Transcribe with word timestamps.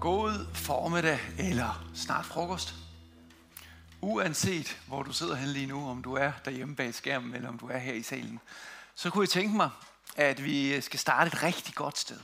God 0.00 0.54
formiddag 0.54 1.20
eller 1.38 1.90
snart 1.94 2.26
frokost. 2.26 2.74
Uanset 4.00 4.82
hvor 4.86 5.02
du 5.02 5.12
sidder 5.12 5.34
hen 5.34 5.48
lige 5.48 5.66
nu, 5.66 5.88
om 5.88 6.02
du 6.02 6.14
er 6.14 6.32
derhjemme 6.44 6.76
bag 6.76 6.94
skærmen 6.94 7.34
eller 7.34 7.48
om 7.48 7.58
du 7.58 7.66
er 7.66 7.78
her 7.78 7.92
i 7.92 8.02
salen, 8.02 8.40
så 8.94 9.10
kunne 9.10 9.22
jeg 9.22 9.28
tænke 9.28 9.56
mig, 9.56 9.70
at 10.16 10.44
vi 10.44 10.74
øh, 10.74 10.82
skal 10.82 10.98
starte 10.98 11.28
et 11.28 11.42
rigtig 11.42 11.74
godt 11.74 11.98
sted. 11.98 12.20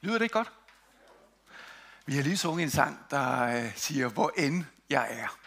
Lyder 0.00 0.18
det 0.18 0.24
ikke 0.24 0.32
godt? 0.32 0.52
Vi 2.06 2.16
har 2.16 2.22
lige 2.22 2.36
sunget 2.36 2.62
en 2.62 2.70
sang, 2.70 3.06
der 3.10 3.42
øh, 3.42 3.76
siger, 3.76 4.08
hvor 4.08 4.32
end 4.36 4.64
jeg 4.90 5.08
er. 5.10 5.38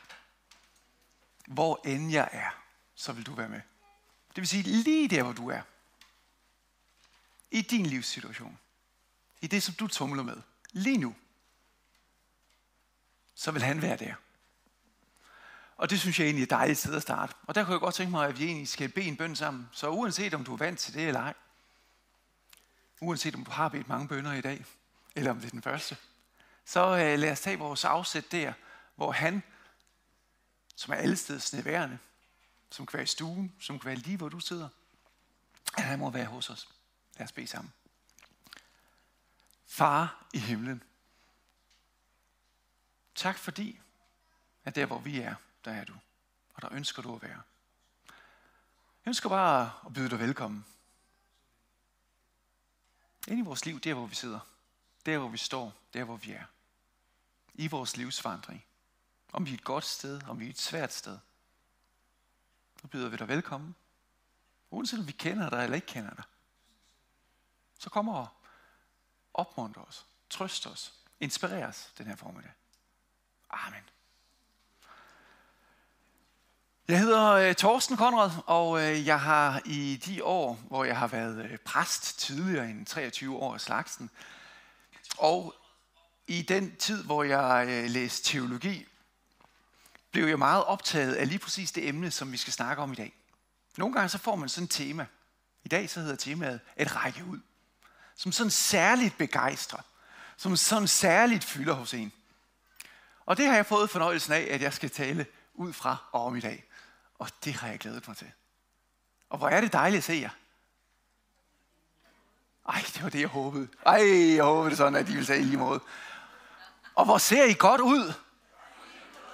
Hvor 1.47 1.81
end 1.85 2.11
jeg 2.11 2.29
er, 2.31 2.49
så 2.95 3.13
vil 3.13 3.25
du 3.25 3.33
være 3.33 3.49
med. 3.49 3.61
Det 4.29 4.37
vil 4.37 4.47
sige 4.47 4.63
lige 4.63 5.07
der, 5.07 5.23
hvor 5.23 5.33
du 5.33 5.49
er. 5.49 5.61
I 7.51 7.61
din 7.61 7.85
livssituation. 7.85 8.59
I 9.41 9.47
det, 9.47 9.63
som 9.63 9.73
du 9.73 9.87
tumler 9.87 10.23
med. 10.23 10.37
Lige 10.71 10.97
nu. 10.97 11.15
Så 13.35 13.51
vil 13.51 13.61
han 13.61 13.81
være 13.81 13.97
der. 13.97 14.13
Og 15.77 15.89
det 15.89 15.99
synes 15.99 16.19
jeg 16.19 16.25
egentlig 16.25 16.43
er 16.43 16.47
dejligt 16.47 16.79
sted 16.79 16.95
at 16.95 17.01
starte. 17.01 17.33
Og 17.47 17.55
der 17.55 17.63
kunne 17.63 17.73
jeg 17.73 17.79
godt 17.79 17.95
tænke 17.95 18.11
mig, 18.11 18.27
at 18.27 18.39
vi 18.39 18.45
egentlig 18.45 18.67
skal 18.67 18.89
bede 18.89 19.05
en 19.05 19.17
bøn 19.17 19.35
sammen. 19.35 19.69
Så 19.71 19.89
uanset 19.89 20.33
om 20.33 20.43
du 20.43 20.53
er 20.53 20.57
vant 20.57 20.79
til 20.79 20.93
det 20.93 21.07
eller 21.07 21.19
ej, 21.19 21.33
uanset 23.01 23.35
om 23.35 23.45
du 23.45 23.51
har 23.51 23.69
bedt 23.69 23.87
mange 23.87 24.07
bønder 24.07 24.33
i 24.33 24.41
dag, 24.41 24.65
eller 25.15 25.31
om 25.31 25.37
det 25.37 25.45
er 25.45 25.51
den 25.51 25.61
første, 25.61 25.97
så 26.65 26.97
øh, 26.97 27.19
lad 27.19 27.31
os 27.31 27.41
tage 27.41 27.59
vores 27.59 27.85
afsæt 27.85 28.31
der, 28.31 28.53
hvor 28.95 29.11
han, 29.11 29.43
som 30.75 30.93
er 30.93 30.97
allesteds 30.97 31.53
nærværende, 31.53 31.99
som 32.69 32.85
kan 32.85 32.97
være 32.97 33.03
i 33.03 33.07
stuen, 33.07 33.55
som 33.59 33.79
kan 33.79 33.87
være 33.87 33.95
lige 33.95 34.17
hvor 34.17 34.29
du 34.29 34.39
sidder, 34.39 34.69
at 35.77 35.83
han 35.83 35.99
må 35.99 36.09
være 36.09 36.25
hos 36.25 36.49
os. 36.49 36.69
Lad 37.17 37.25
os 37.25 37.31
bede 37.31 37.47
sammen. 37.47 37.73
Far 39.71 40.25
i 40.33 40.39
himlen, 40.39 40.83
tak 43.15 43.37
fordi, 43.37 43.79
at 44.63 44.75
der 44.75 44.85
hvor 44.85 44.99
vi 44.99 45.19
er, 45.19 45.35
der 45.65 45.71
er 45.71 45.85
du. 45.85 45.93
Og 46.53 46.61
der 46.61 46.69
ønsker 46.71 47.01
du 47.01 47.15
at 47.15 47.21
være. 47.21 47.41
Jeg 49.05 49.07
ønsker 49.07 49.29
bare 49.29 49.71
at 49.85 49.93
byde 49.93 50.09
dig 50.09 50.19
velkommen. 50.19 50.65
Ind 53.27 53.39
i 53.39 53.41
vores 53.41 53.65
liv, 53.65 53.79
der 53.79 53.93
hvor 53.93 54.05
vi 54.05 54.15
sidder. 54.15 54.39
Der 55.05 55.17
hvor 55.17 55.29
vi 55.29 55.37
står, 55.37 55.73
der 55.93 56.03
hvor 56.03 56.17
vi 56.17 56.31
er. 56.31 56.45
I 57.53 57.67
vores 57.67 57.97
livsvandring. 57.97 58.65
Om 59.33 59.45
vi 59.45 59.51
er 59.51 59.55
et 59.55 59.63
godt 59.63 59.85
sted, 59.85 60.23
om 60.27 60.39
vi 60.39 60.45
er 60.45 60.49
et 60.49 60.59
svært 60.59 60.93
sted. 60.93 61.19
Så 62.81 62.87
byder 62.87 63.09
vi 63.09 63.17
dig 63.17 63.27
velkommen. 63.27 63.75
Uanset 64.69 64.99
om 64.99 65.07
vi 65.07 65.11
kender 65.11 65.49
dig 65.49 65.63
eller 65.63 65.75
ikke 65.75 65.87
kender 65.87 66.13
dig. 66.13 66.23
Så 67.79 67.89
kommer 67.89 68.40
opmuntre 69.33 69.81
os, 69.81 70.05
trøste 70.29 70.67
os, 70.67 70.93
inspirere 71.19 71.67
os 71.67 71.93
den 71.97 72.07
her 72.07 72.15
formiddag. 72.15 72.51
Amen. 73.49 73.83
Jeg 76.87 76.99
hedder 76.99 77.31
øh, 77.31 77.55
Torsten 77.55 77.97
Konrad, 77.97 78.31
og 78.45 78.81
øh, 78.81 79.07
jeg 79.07 79.21
har 79.21 79.61
i 79.65 80.01
de 80.05 80.23
år, 80.23 80.53
hvor 80.53 80.83
jeg 80.83 80.97
har 80.97 81.07
været 81.07 81.45
øh, 81.45 81.57
præst 81.57 82.19
tidligere 82.19 82.69
end 82.69 82.85
23 82.85 83.37
år 83.37 83.53
af 83.53 83.61
slagsen, 83.61 84.09
og 85.17 85.55
i 86.27 86.41
den 86.41 86.75
tid, 86.75 87.03
hvor 87.03 87.23
jeg 87.23 87.67
øh, 87.69 87.89
læste 87.89 88.31
teologi, 88.31 88.87
blev 90.11 90.27
jeg 90.27 90.39
meget 90.39 90.63
optaget 90.63 91.13
af 91.13 91.27
lige 91.27 91.39
præcis 91.39 91.71
det 91.71 91.87
emne, 91.87 92.11
som 92.11 92.31
vi 92.31 92.37
skal 92.37 92.53
snakke 92.53 92.83
om 92.83 92.91
i 92.91 92.95
dag. 92.95 93.13
Nogle 93.77 93.93
gange 93.93 94.09
så 94.09 94.17
får 94.17 94.35
man 94.35 94.49
sådan 94.49 94.63
et 94.65 94.69
tema. 94.69 95.05
I 95.63 95.67
dag 95.67 95.89
så 95.89 95.99
hedder 95.99 96.15
temaet 96.15 96.59
at 96.75 96.95
række 96.95 97.25
ud. 97.25 97.39
Som 98.15 98.31
sådan 98.31 98.51
særligt 98.51 99.17
begejstrer. 99.17 99.79
Som 100.37 100.55
sådan 100.57 100.87
særligt 100.87 101.43
fylder 101.43 101.73
hos 101.73 101.93
en. 101.93 102.11
Og 103.25 103.37
det 103.37 103.47
har 103.47 103.55
jeg 103.55 103.65
fået 103.65 103.89
fornøjelsen 103.89 104.33
af, 104.33 104.47
at 104.51 104.61
jeg 104.61 104.73
skal 104.73 104.89
tale 104.89 105.25
ud 105.53 105.73
fra 105.73 105.97
og 106.11 106.25
om 106.25 106.35
i 106.35 106.39
dag. 106.39 106.63
Og 107.19 107.29
det 107.45 107.53
har 107.53 107.67
jeg 107.67 107.79
glædet 107.79 108.07
mig 108.07 108.17
til. 108.17 108.31
Og 109.29 109.37
hvor 109.37 109.49
er 109.49 109.61
det 109.61 109.73
dejligt 109.73 109.97
at 109.97 110.03
se 110.03 110.13
jer. 110.13 110.29
Ej, 112.69 112.83
det 112.93 113.03
var 113.03 113.09
det, 113.09 113.19
jeg 113.19 113.27
håbede. 113.27 113.67
Ej, 113.85 114.35
jeg 114.35 114.43
håbede 114.43 114.75
sådan, 114.75 114.95
at 114.95 115.07
de 115.07 115.11
ville 115.11 115.25
sige 115.25 115.39
i 115.39 115.43
lige 115.43 115.57
måde. 115.57 115.79
Og 116.95 117.05
hvor 117.05 117.17
ser 117.17 117.43
I 117.43 117.53
godt 117.53 117.81
ud. 117.81 118.13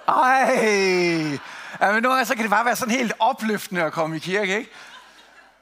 Ej, 0.08 1.38
ja, 1.80 1.92
men 1.92 2.02
nu 2.02 2.24
så 2.24 2.34
kan 2.34 2.42
det 2.42 2.50
bare 2.50 2.64
være 2.64 2.76
sådan 2.76 2.94
helt 2.94 3.12
opløftende 3.18 3.82
at 3.82 3.92
komme 3.92 4.16
i 4.16 4.18
kirke, 4.18 4.58
ikke? 4.58 4.70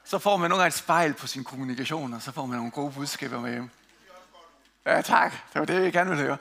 Så 0.07 0.19
får 0.19 0.37
man 0.37 0.49
nogle 0.49 0.61
gange 0.61 0.67
et 0.67 0.73
spejl 0.73 1.13
på 1.13 1.27
sin 1.27 1.43
kommunikation, 1.43 2.13
og 2.13 2.21
så 2.21 2.31
får 2.31 2.45
man 2.45 2.57
nogle 2.57 2.71
gode 2.71 2.91
budskaber 2.91 3.39
med 3.39 3.51
hjem. 3.51 3.69
Ja, 4.85 5.01
tak. 5.01 5.31
Det 5.53 5.59
var 5.59 5.65
det, 5.65 5.83
jeg 5.83 5.93
gerne 5.93 6.09
ville 6.09 6.23
høre. 6.23 6.37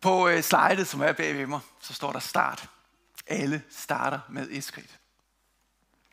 På 0.00 0.28
øh, 0.28 0.42
slidet, 0.42 0.88
som 0.88 1.00
er 1.00 1.12
bagved 1.12 1.46
mig, 1.46 1.60
så 1.80 1.94
står 1.94 2.12
der 2.12 2.18
start. 2.18 2.68
Alle 3.26 3.62
starter 3.70 4.20
med 4.28 4.48
et 4.50 4.64
skridt. 4.64 4.98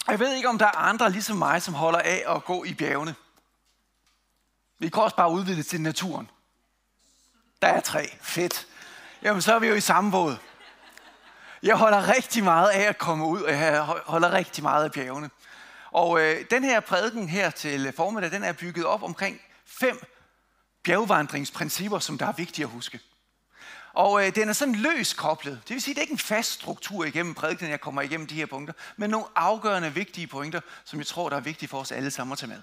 Jeg 0.07 0.19
ved 0.19 0.33
ikke, 0.33 0.49
om 0.49 0.57
der 0.57 0.65
er 0.65 0.77
andre 0.77 1.11
ligesom 1.11 1.37
mig, 1.37 1.61
som 1.61 1.73
holder 1.73 1.99
af 1.99 2.23
at 2.27 2.45
gå 2.45 2.63
i 2.63 2.73
bjergene. 2.73 3.15
Vi 4.79 4.89
kan 4.89 5.03
også 5.03 5.15
bare 5.15 5.31
udvide 5.31 5.57
det 5.57 5.65
til 5.65 5.81
naturen. 5.81 6.29
Der 7.61 7.67
er 7.67 7.79
tre. 7.79 8.17
Fedt. 8.21 8.67
Jamen, 9.21 9.41
så 9.41 9.55
er 9.55 9.59
vi 9.59 9.67
jo 9.67 9.75
i 9.75 9.81
samme 9.81 10.11
båd. 10.11 10.37
Jeg 11.63 11.75
holder 11.75 12.15
rigtig 12.15 12.43
meget 12.43 12.69
af 12.69 12.81
at 12.81 12.97
komme 12.97 13.25
ud, 13.25 13.41
og 13.41 13.51
jeg 13.51 13.81
holder 13.81 14.31
rigtig 14.31 14.63
meget 14.63 14.83
af 14.83 14.91
bjergene. 14.91 15.29
Og 15.91 16.21
øh, 16.21 16.45
den 16.51 16.63
her 16.63 16.79
prædiken 16.79 17.29
her 17.29 17.49
til 17.49 17.93
formiddag, 17.95 18.31
den 18.31 18.43
er 18.43 18.53
bygget 18.53 18.85
op 18.85 19.03
omkring 19.03 19.41
fem 19.65 19.99
bjergvandringsprincipper, 20.83 21.99
som 21.99 22.17
der 22.17 22.25
er 22.25 22.31
vigtige 22.31 22.65
at 22.65 22.71
huske. 22.71 22.99
Og 23.93 24.25
øh, 24.25 24.35
den 24.35 24.49
er 24.49 24.53
sådan 24.53 24.75
løs 24.75 25.13
koblet. 25.13 25.61
Det 25.67 25.73
vil 25.73 25.81
sige, 25.81 25.93
det 25.93 25.99
er 25.99 26.01
ikke 26.01 26.11
en 26.11 26.17
fast 26.17 26.51
struktur 26.51 27.05
igennem 27.05 27.33
prædiken, 27.33 27.69
jeg 27.69 27.81
kommer 27.81 28.01
igennem 28.01 28.27
de 28.27 28.35
her 28.35 28.45
punkter, 28.45 28.73
men 28.97 29.09
nogle 29.09 29.25
afgørende 29.35 29.93
vigtige 29.93 30.27
pointer, 30.27 30.61
som 30.85 30.99
jeg 30.99 31.07
tror, 31.07 31.29
der 31.29 31.35
er 31.35 31.41
vigtige 31.41 31.69
for 31.69 31.79
os 31.79 31.91
alle 31.91 32.11
sammen 32.11 32.31
at 32.31 32.37
tage 32.37 32.49
med. 32.49 32.61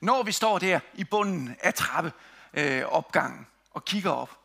Når 0.00 0.22
vi 0.22 0.32
står 0.32 0.58
der 0.58 0.80
i 0.94 1.04
bunden 1.04 1.56
af 1.62 1.74
trappe 1.74 2.12
øh, 2.54 2.82
opgangen 2.84 3.46
og 3.70 3.84
kigger 3.84 4.10
op, 4.10 4.38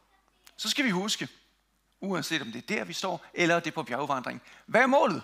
så 0.57 0.69
skal 0.69 0.85
vi 0.85 0.89
huske, 0.89 1.27
uanset 2.01 2.41
om 2.41 2.51
det 2.51 2.63
er 2.63 2.75
der, 2.75 2.83
vi 2.83 2.93
står, 2.93 3.25
eller 3.33 3.59
det 3.59 3.67
er 3.67 3.75
på 3.75 3.83
bjergvandring. 3.83 4.41
Hvad 4.65 4.81
er 4.81 4.87
målet? 4.87 5.23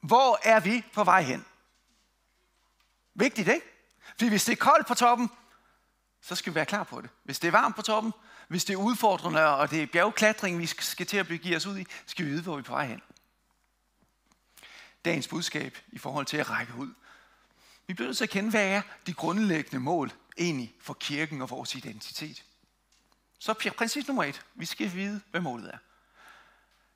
Hvor 0.00 0.40
er 0.42 0.60
vi 0.60 0.84
på 0.92 1.04
vej 1.04 1.22
hen? 1.22 1.44
Vigtigt, 3.14 3.48
ikke? 3.48 3.66
Fordi 4.10 4.28
hvis 4.28 4.44
det 4.44 4.52
er 4.52 4.56
koldt 4.56 4.86
på 4.86 4.94
toppen, 4.94 5.30
så 6.20 6.34
skal 6.34 6.52
vi 6.52 6.54
være 6.54 6.66
klar 6.66 6.84
på 6.84 7.00
det. 7.00 7.10
Hvis 7.24 7.38
det 7.38 7.48
er 7.48 7.52
varmt 7.52 7.76
på 7.76 7.82
toppen, 7.82 8.12
hvis 8.48 8.64
det 8.64 8.74
er 8.74 8.78
udfordrende, 8.78 9.48
og 9.48 9.70
det 9.70 9.82
er 9.82 9.86
bjergklatring, 9.86 10.58
vi 10.58 10.66
skal 10.66 11.06
til 11.06 11.16
at 11.16 11.28
begive 11.28 11.56
os 11.56 11.66
ud 11.66 11.78
i, 11.78 11.86
skal 12.06 12.24
vi 12.24 12.30
vide, 12.30 12.42
hvor 12.42 12.56
vi 12.56 12.60
er 12.60 12.64
på 12.64 12.72
vej 12.72 12.86
hen. 12.86 13.02
Dagens 15.04 15.28
budskab 15.28 15.78
i 15.88 15.98
forhold 15.98 16.26
til 16.26 16.36
at 16.36 16.50
række 16.50 16.74
ud. 16.78 16.94
Vi 17.86 17.94
bliver 17.94 18.08
nødt 18.08 18.16
til 18.16 18.24
at 18.24 18.30
kende, 18.30 18.50
hvad 18.50 18.66
er 18.66 18.82
de 19.06 19.14
grundlæggende 19.14 19.80
mål 19.80 20.12
egentlig 20.38 20.74
for 20.80 20.94
kirken 20.94 21.42
og 21.42 21.50
vores 21.50 21.74
identitet. 21.74 22.44
Så 23.42 23.54
princip 23.76 24.06
nummer 24.06 24.24
et. 24.24 24.44
Vi 24.54 24.64
skal 24.64 24.92
vide, 24.92 25.20
hvad 25.30 25.40
målet 25.40 25.74
er. 25.74 25.78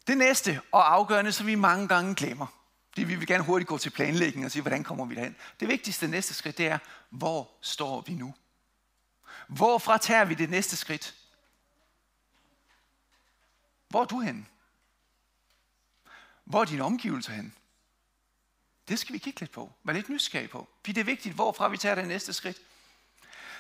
Det 0.07 0.19
næste 0.19 0.61
og 0.73 0.95
afgørende, 0.95 1.33
som 1.33 1.47
vi 1.47 1.55
mange 1.55 1.89
gange 1.89 2.15
glemmer, 2.15 2.47
det 2.97 3.09
vi 3.09 3.15
vil 3.15 3.27
gerne 3.27 3.45
hurtigt 3.45 3.69
gå 3.69 3.79
til 3.79 3.91
planlægning 3.91 4.45
og 4.45 4.51
sige, 4.51 4.63
hvordan 4.63 4.85
kommer 4.85 5.05
vi 5.05 5.15
derhen. 5.15 5.37
Det 5.61 5.69
vigtigste 5.69 6.09
næste 6.09 6.35
skridt, 6.35 6.59
det 6.59 6.67
er, 6.67 6.79
hvor 7.11 7.51
står 7.61 8.01
vi 8.01 8.15
nu? 8.15 8.35
Hvorfra 9.49 9.99
tager 9.99 10.25
vi 10.25 10.35
det 10.35 10.51
næste 10.51 10.77
skridt? 10.77 11.15
Hvor 13.89 14.01
er 14.01 14.05
du 14.05 14.21
henne? 14.21 14.47
Hvor 16.45 16.61
er 16.61 16.65
dine 16.65 16.83
omgivelser 16.83 17.33
henne? 17.33 17.53
Det 18.89 18.99
skal 18.99 19.13
vi 19.13 19.19
kigge 19.19 19.41
lidt 19.41 19.53
på. 19.53 19.73
Vær 19.85 19.93
lidt 19.93 20.09
nysgerrig 20.09 20.51
på. 20.51 20.69
Fordi 20.81 20.93
det 20.93 21.01
er 21.01 21.05
vigtigt, 21.05 21.35
hvorfra 21.35 21.69
vi 21.69 21.77
tager 21.77 21.95
det 21.95 22.09
næste 22.09 22.33
skridt. 22.33 22.59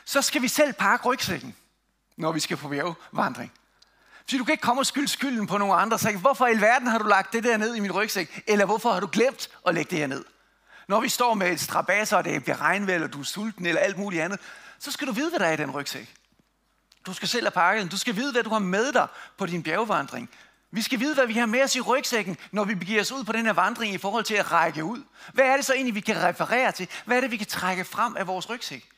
Så 0.04 0.22
skal 0.22 0.42
vi 0.42 0.48
selv 0.48 0.72
pakke 0.72 1.08
rygsækken 1.08 1.56
når 2.16 2.32
vi 2.32 2.40
skal 2.40 2.56
på 2.56 2.68
bjergvandring. 2.68 3.52
Fordi 4.20 4.38
du 4.38 4.44
kan 4.44 4.52
ikke 4.52 4.62
komme 4.62 4.80
og 4.82 4.86
skylde 4.86 5.08
skylden 5.08 5.46
på 5.46 5.58
nogen 5.58 5.80
andre. 5.80 5.98
Så 5.98 6.12
hvorfor 6.12 6.46
i 6.46 6.50
alverden 6.50 6.86
har 6.86 6.98
du 6.98 7.06
lagt 7.06 7.32
det 7.32 7.44
der 7.44 7.56
ned 7.56 7.74
i 7.74 7.80
min 7.80 7.92
rygsæk? 7.92 8.42
Eller 8.46 8.64
hvorfor 8.64 8.92
har 8.92 9.00
du 9.00 9.08
glemt 9.12 9.50
at 9.66 9.74
lægge 9.74 9.90
det 9.90 9.98
her 9.98 10.06
ned? 10.06 10.24
Når 10.88 11.00
vi 11.00 11.08
står 11.08 11.34
med 11.34 11.52
et 11.52 11.60
strabasser, 11.60 12.16
og 12.16 12.24
det 12.24 12.42
bliver 12.42 12.60
regnvejr, 12.60 12.94
eller 12.94 13.08
du 13.08 13.20
er 13.20 13.24
sulten, 13.24 13.66
eller 13.66 13.80
alt 13.80 13.98
muligt 13.98 14.22
andet, 14.22 14.40
så 14.78 14.92
skal 14.92 15.06
du 15.06 15.12
vide, 15.12 15.30
hvad 15.30 15.40
der 15.40 15.46
er 15.46 15.52
i 15.52 15.56
den 15.56 15.70
rygsæk. 15.70 16.14
Du 17.06 17.12
skal 17.12 17.28
selv 17.28 17.44
have 17.44 17.50
pakket 17.50 17.82
den. 17.82 17.90
Du 17.90 17.98
skal 17.98 18.16
vide, 18.16 18.32
hvad 18.32 18.42
du 18.42 18.50
har 18.50 18.58
med 18.58 18.92
dig 18.92 19.08
på 19.38 19.46
din 19.46 19.62
bjergvandring. 19.62 20.30
Vi 20.70 20.82
skal 20.82 21.00
vide, 21.00 21.14
hvad 21.14 21.26
vi 21.26 21.32
har 21.32 21.46
med 21.46 21.62
os 21.62 21.76
i 21.76 21.80
rygsækken, 21.80 22.36
når 22.52 22.64
vi 22.64 22.74
begiver 22.74 23.00
os 23.00 23.12
ud 23.12 23.24
på 23.24 23.32
den 23.32 23.46
her 23.46 23.52
vandring 23.52 23.94
i 23.94 23.98
forhold 23.98 24.24
til 24.24 24.34
at 24.34 24.52
række 24.52 24.84
ud. 24.84 25.02
Hvad 25.32 25.44
er 25.44 25.56
det 25.56 25.64
så 25.64 25.74
egentlig, 25.74 25.94
vi 25.94 26.00
kan 26.00 26.22
referere 26.22 26.72
til? 26.72 26.88
Hvad 27.04 27.16
er 27.16 27.20
det, 27.20 27.30
vi 27.30 27.36
kan 27.36 27.46
trække 27.46 27.84
frem 27.84 28.16
af 28.16 28.26
vores 28.26 28.50
rygsæk? 28.50 28.88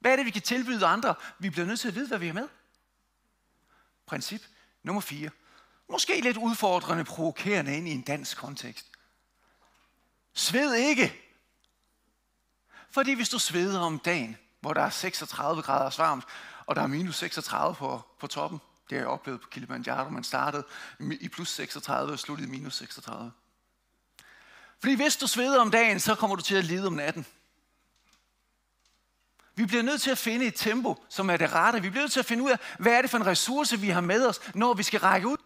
Hvad 0.00 0.12
er 0.12 0.16
det, 0.16 0.26
vi 0.26 0.30
kan 0.30 0.42
tilbyde 0.42 0.86
andre? 0.86 1.14
Vi 1.38 1.50
bliver 1.50 1.66
nødt 1.66 1.80
til 1.80 1.88
at 1.88 1.94
vide, 1.94 2.08
hvad 2.08 2.18
vi 2.18 2.26
har 2.26 2.34
med. 2.34 2.48
Princip 4.08 4.42
nummer 4.82 5.00
4. 5.00 5.30
Måske 5.90 6.20
lidt 6.20 6.36
udfordrende, 6.36 7.04
provokerende 7.04 7.76
ind 7.76 7.88
i 7.88 7.90
en 7.90 8.02
dansk 8.02 8.36
kontekst. 8.36 8.86
Sved 10.34 10.74
ikke. 10.74 11.14
Fordi 12.90 13.12
hvis 13.12 13.28
du 13.28 13.38
sveder 13.38 13.80
om 13.80 13.98
dagen, 13.98 14.36
hvor 14.60 14.72
der 14.72 14.82
er 14.82 14.90
36 14.90 15.62
grader 15.62 16.02
varmt, 16.02 16.24
og 16.66 16.76
der 16.76 16.82
er 16.82 16.86
minus 16.86 17.16
36 17.16 17.74
på, 17.74 18.02
på 18.20 18.26
toppen. 18.26 18.60
Det 18.90 18.98
har 18.98 19.02
jeg 19.02 19.08
oplevet 19.08 19.40
på 19.40 19.48
Kilimanjaro. 19.48 20.10
Man 20.10 20.24
startede 20.24 20.64
i 21.00 21.28
plus 21.28 21.48
36 21.48 22.12
og 22.12 22.18
sluttede 22.18 22.48
i 22.48 22.50
minus 22.50 22.74
36. 22.74 23.32
Fordi 24.80 24.94
hvis 24.94 25.16
du 25.16 25.26
sveder 25.26 25.60
om 25.60 25.70
dagen, 25.70 26.00
så 26.00 26.14
kommer 26.14 26.36
du 26.36 26.42
til 26.42 26.54
at 26.54 26.64
lide 26.64 26.86
om 26.86 26.92
natten. 26.92 27.26
Vi 29.58 29.66
bliver 29.66 29.82
nødt 29.82 30.02
til 30.02 30.10
at 30.10 30.18
finde 30.18 30.46
et 30.46 30.54
tempo, 30.56 31.04
som 31.08 31.30
er 31.30 31.36
det 31.36 31.52
rette. 31.52 31.82
Vi 31.82 31.90
bliver 31.90 32.02
nødt 32.02 32.12
til 32.12 32.20
at 32.20 32.26
finde 32.26 32.44
ud 32.44 32.50
af, 32.50 32.58
hvad 32.78 32.92
er 32.92 33.02
det 33.02 33.10
for 33.10 33.18
en 33.18 33.26
ressource, 33.26 33.80
vi 33.80 33.88
har 33.88 34.00
med 34.00 34.26
os, 34.26 34.40
når 34.54 34.74
vi 34.74 34.82
skal 34.82 35.00
række 35.00 35.28
ud. 35.28 35.36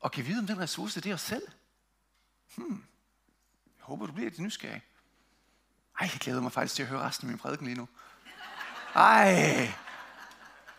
Og 0.00 0.12
kan 0.12 0.26
vide, 0.26 0.38
om 0.38 0.46
den 0.46 0.58
ressource 0.58 1.00
det 1.00 1.10
er 1.10 1.14
os 1.14 1.20
selv. 1.20 1.42
Hmm. 2.56 2.84
Jeg 3.78 3.84
håber, 3.84 4.06
du 4.06 4.12
bliver 4.12 4.30
lidt 4.30 4.40
nysgerrig. 4.40 4.82
Ej, 6.00 6.08
jeg 6.12 6.20
glæder 6.20 6.40
mig 6.40 6.52
faktisk 6.52 6.74
til 6.74 6.82
at 6.82 6.88
høre 6.88 7.00
resten 7.00 7.28
af 7.28 7.30
min 7.30 7.38
prædiken 7.38 7.66
lige 7.66 7.76
nu. 7.76 7.88
Ej, 8.94 9.72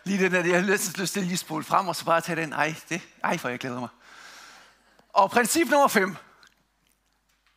lige 0.04 0.24
den 0.24 0.32
der, 0.32 0.46
jeg 0.46 0.62
har 0.62 0.72
lyst 0.72 0.96
til 1.14 1.20
at 1.20 1.26
lige 1.26 1.38
spole 1.38 1.64
frem, 1.64 1.88
og 1.88 1.96
så 1.96 2.06
bare 2.06 2.22
tage 2.22 2.42
den. 2.42 2.54
Ej, 2.54 2.76
det, 2.90 3.02
ej, 3.24 3.38
for 3.38 3.50
jeg 3.50 3.60
glæder 3.60 3.80
mig. 3.80 3.90
Og 5.10 5.32
princip 5.32 5.68
nummer 5.70 5.88
5, 5.88 6.16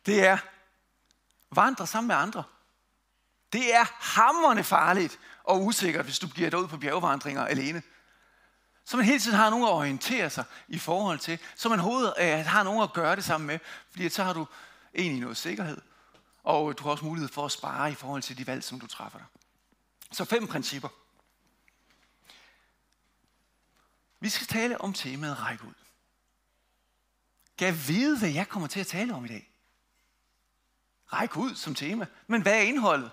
det 0.05 0.25
er, 0.25 0.37
vandre 1.51 1.87
sammen 1.87 2.07
med 2.07 2.15
andre. 2.15 2.43
Det 3.57 3.75
er 3.75 3.85
hammerne 3.99 4.63
farligt 4.63 5.19
og 5.43 5.63
usikkert, 5.63 6.05
hvis 6.05 6.19
du 6.19 6.27
bliver 6.27 6.49
dig 6.49 6.59
ud 6.59 6.67
på 6.67 6.77
bjergvandringer 6.77 7.45
alene. 7.45 7.83
Så 8.85 8.97
man 8.97 9.05
hele 9.05 9.19
tiden 9.19 9.37
har 9.37 9.49
nogen 9.49 9.65
at 9.65 9.71
orientere 9.71 10.29
sig 10.29 10.43
i 10.67 10.79
forhold 10.79 11.19
til. 11.19 11.39
Så 11.55 11.69
man 11.69 11.79
hovedet 11.79 12.13
øh, 12.19 12.45
har 12.45 12.63
nogen 12.63 12.83
at 12.83 12.93
gøre 12.93 13.15
det 13.15 13.23
sammen 13.23 13.47
med. 13.47 13.59
Fordi 13.91 14.09
så 14.09 14.23
har 14.23 14.33
du 14.33 14.45
egentlig 14.95 15.21
noget 15.21 15.37
sikkerhed. 15.37 15.81
Og 16.43 16.77
du 16.77 16.83
har 16.83 16.91
også 16.91 17.05
mulighed 17.05 17.29
for 17.29 17.45
at 17.45 17.51
spare 17.51 17.91
i 17.91 17.95
forhold 17.95 18.21
til 18.21 18.37
de 18.37 18.47
valg, 18.47 18.63
som 18.63 18.79
du 18.79 18.87
træffer 18.87 19.19
dig. 19.19 19.27
Så 20.11 20.25
fem 20.25 20.47
principper. 20.47 20.89
Vi 24.19 24.29
skal 24.29 24.47
tale 24.47 24.81
om 24.81 24.93
temaet 24.93 25.39
række 25.39 25.63
ud. 25.65 25.73
Gav 27.57 27.73
vide, 27.87 28.19
hvad 28.19 28.29
jeg 28.29 28.49
kommer 28.49 28.67
til 28.67 28.79
at 28.79 28.87
tale 28.87 29.13
om 29.13 29.25
i 29.25 29.27
dag. 29.27 29.51
Ræk 31.13 31.37
ud 31.37 31.55
som 31.55 31.75
tema. 31.75 32.05
Men 32.27 32.41
hvad 32.41 32.53
er 32.53 32.61
indholdet? 32.61 33.11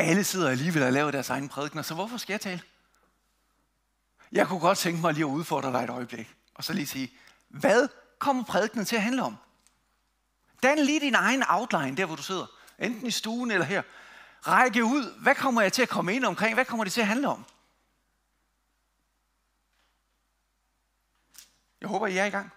Alle 0.00 0.24
sidder 0.24 0.50
alligevel 0.50 0.82
og 0.82 0.92
laver 0.92 1.10
deres 1.10 1.30
egne 1.30 1.48
prædikner, 1.48 1.82
så 1.82 1.94
hvorfor 1.94 2.16
skal 2.16 2.32
jeg 2.32 2.40
tale? 2.40 2.62
Jeg 4.32 4.48
kunne 4.48 4.60
godt 4.60 4.78
tænke 4.78 5.00
mig 5.00 5.14
lige 5.14 5.24
at 5.24 5.30
udfordre 5.30 5.72
dig 5.72 5.84
et 5.84 5.90
øjeblik, 5.90 6.34
og 6.54 6.64
så 6.64 6.72
lige 6.72 6.86
sige, 6.86 7.12
hvad 7.48 7.88
kommer 8.18 8.44
prædikenen 8.44 8.86
til 8.86 8.96
at 8.96 9.02
handle 9.02 9.22
om? 9.22 9.36
Dan 10.62 10.78
lige 10.78 11.00
din 11.00 11.14
egen 11.14 11.44
outline, 11.48 11.96
der 11.96 12.06
hvor 12.06 12.16
du 12.16 12.22
sidder. 12.22 12.46
Enten 12.78 13.06
i 13.06 13.10
stuen 13.10 13.50
eller 13.50 13.66
her. 13.66 13.82
Række 14.46 14.84
ud, 14.84 15.20
hvad 15.22 15.34
kommer 15.34 15.62
jeg 15.62 15.72
til 15.72 15.82
at 15.82 15.88
komme 15.88 16.14
ind 16.14 16.24
omkring? 16.24 16.54
Hvad 16.54 16.64
kommer 16.64 16.84
det 16.84 16.92
til 16.92 17.00
at 17.00 17.06
handle 17.06 17.28
om? 17.28 17.44
Jeg 21.80 21.88
håber, 21.88 22.06
I 22.06 22.16
er 22.16 22.24
i 22.24 22.30
gang. 22.30 22.52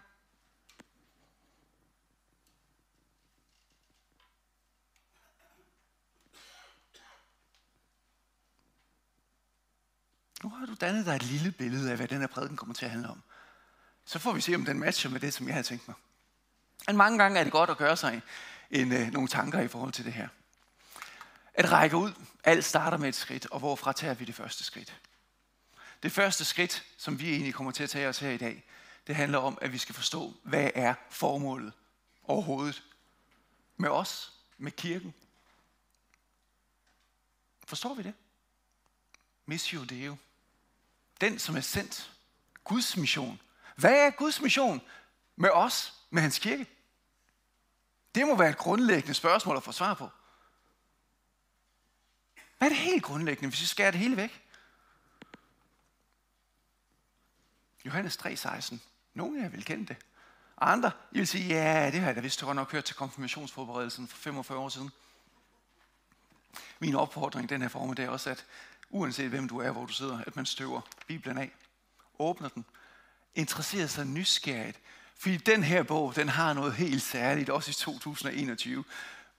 Nu 10.44 10.50
har 10.50 10.66
du 10.66 10.74
dannet 10.82 11.06
dig 11.06 11.16
et 11.16 11.24
lille 11.24 11.52
billede 11.52 11.92
af, 11.92 11.98
hvad 11.98 12.08
den 12.08 12.20
her 12.20 12.28
prædiken 12.28 12.58
kommer 12.58 12.76
til 12.76 12.86
at 12.86 12.92
handle 12.92 13.10
om. 13.10 13.24
Så 14.06 14.20
får 14.20 14.34
vi 14.34 14.42
se, 14.42 14.56
om 14.56 14.66
den 14.66 14.80
matcher 14.80 15.10
med 15.10 15.20
det, 15.20 15.34
som 15.34 15.48
jeg 15.48 15.54
havde 15.54 15.68
tænkt 15.68 15.88
mig. 15.88 15.96
Men 16.88 16.98
mange 16.98 17.18
gange 17.18 17.40
er 17.40 17.44
det 17.44 17.54
godt 17.54 17.70
at 17.70 17.78
gøre 17.78 17.98
sig 17.98 18.14
en, 18.14 18.22
en, 18.82 18.92
øh, 18.92 19.12
nogle 19.12 19.28
tanker 19.28 19.62
i 19.62 19.68
forhold 19.68 19.92
til 19.92 20.06
det 20.06 20.14
her. 20.14 20.28
At 21.54 21.72
række 21.72 21.98
ud. 21.98 22.12
Alt 22.44 22.66
starter 22.66 22.98
med 22.98 23.10
et 23.10 23.16
skridt, 23.16 23.46
og 23.46 23.60
hvorfra 23.60 23.94
tager 23.94 24.14
vi 24.14 24.26
det 24.26 24.36
første 24.36 24.64
skridt? 24.64 25.00
Det 26.04 26.12
første 26.12 26.46
skridt, 26.46 26.84
som 26.98 27.20
vi 27.20 27.30
egentlig 27.30 27.54
kommer 27.54 27.72
til 27.72 27.84
at 27.84 27.90
tage 27.90 28.08
os 28.08 28.20
her 28.20 28.30
i 28.30 28.38
dag, 28.38 28.64
det 29.08 29.16
handler 29.16 29.38
om, 29.38 29.58
at 29.62 29.72
vi 29.72 29.78
skal 29.78 29.96
forstå, 29.96 30.34
hvad 30.44 30.72
er 30.76 30.94
formålet 31.10 31.74
overhovedet 32.24 32.84
med 33.78 33.90
os, 33.90 34.34
med 34.58 34.72
kirken. 34.72 35.14
Forstår 37.68 37.94
vi 37.94 38.04
det? 38.04 38.14
Missio 39.46 39.84
Deo. 39.84 40.18
Den, 41.24 41.40
som 41.40 41.56
er 41.56 41.62
sendt. 41.62 42.12
Guds 42.64 42.98
mission. 42.98 43.42
Hvad 43.76 43.92
er 43.92 44.10
Guds 44.10 44.42
mission 44.42 44.82
med 45.36 45.50
os, 45.50 45.94
med 46.10 46.22
hans 46.22 46.40
kirke? 46.40 46.68
Det 48.16 48.28
må 48.28 48.36
være 48.36 48.50
et 48.50 48.58
grundlæggende 48.58 49.14
spørgsmål 49.14 49.58
at 49.58 49.64
få 49.64 49.72
svar 49.72 49.94
på. 49.94 50.10
Hvad 52.58 52.68
er 52.68 52.70
det 52.70 52.78
helt 52.78 53.04
grundlæggende, 53.04 53.50
hvis 53.50 53.62
vi 53.62 53.66
skærer 53.66 53.92
det 53.92 54.00
hele 54.00 54.18
væk? 54.18 54.42
Johannes 57.86 58.18
3,16. 58.18 58.76
Nogle 59.14 59.40
af 59.40 59.44
jer 59.44 59.50
vil 59.50 59.66
kende 59.66 59.86
det. 59.86 59.98
andre, 60.58 60.92
I 61.12 61.18
vil 61.18 61.28
sige, 61.28 61.48
ja, 61.48 61.92
det 61.92 62.00
har 62.00 62.08
jeg 62.08 62.16
da 62.16 62.22
vist 62.22 62.42
godt 62.42 62.56
nok 62.56 62.72
hørt 62.72 62.86
til 62.86 62.96
konfirmationsforberedelsen 62.96 64.08
for 64.08 64.18
45 64.18 64.58
år 64.58 64.70
siden. 64.70 64.92
Min 66.80 66.96
opfordring 66.96 67.50
den 67.50 67.62
her 67.62 67.70
formiddag 67.70 68.06
er 68.06 68.10
også, 68.10 68.30
at 68.30 68.46
uanset 68.94 69.30
hvem 69.30 69.48
du 69.48 69.60
er, 69.60 69.72
hvor 69.72 69.86
du 69.86 69.94
sidder, 69.94 70.20
at 70.28 70.36
man 70.36 70.46
støver 70.46 70.82
Bibelen 71.08 71.38
af, 71.38 71.52
åbner 72.20 72.50
den, 72.50 72.66
interesserer 73.36 73.88
sig 73.88 74.06
nysgerrigt, 74.06 74.80
fordi 75.18 75.38
den 75.38 75.64
her 75.64 75.84
bog, 75.84 76.16
den 76.16 76.30
har 76.30 76.54
noget 76.54 76.74
helt 76.74 77.02
særligt, 77.02 77.50
også 77.50 77.70
i 77.70 77.74
2021. 77.74 78.84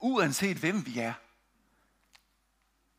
Uanset 0.01 0.57
hvem 0.57 0.87
vi 0.87 0.99
er. 0.99 1.13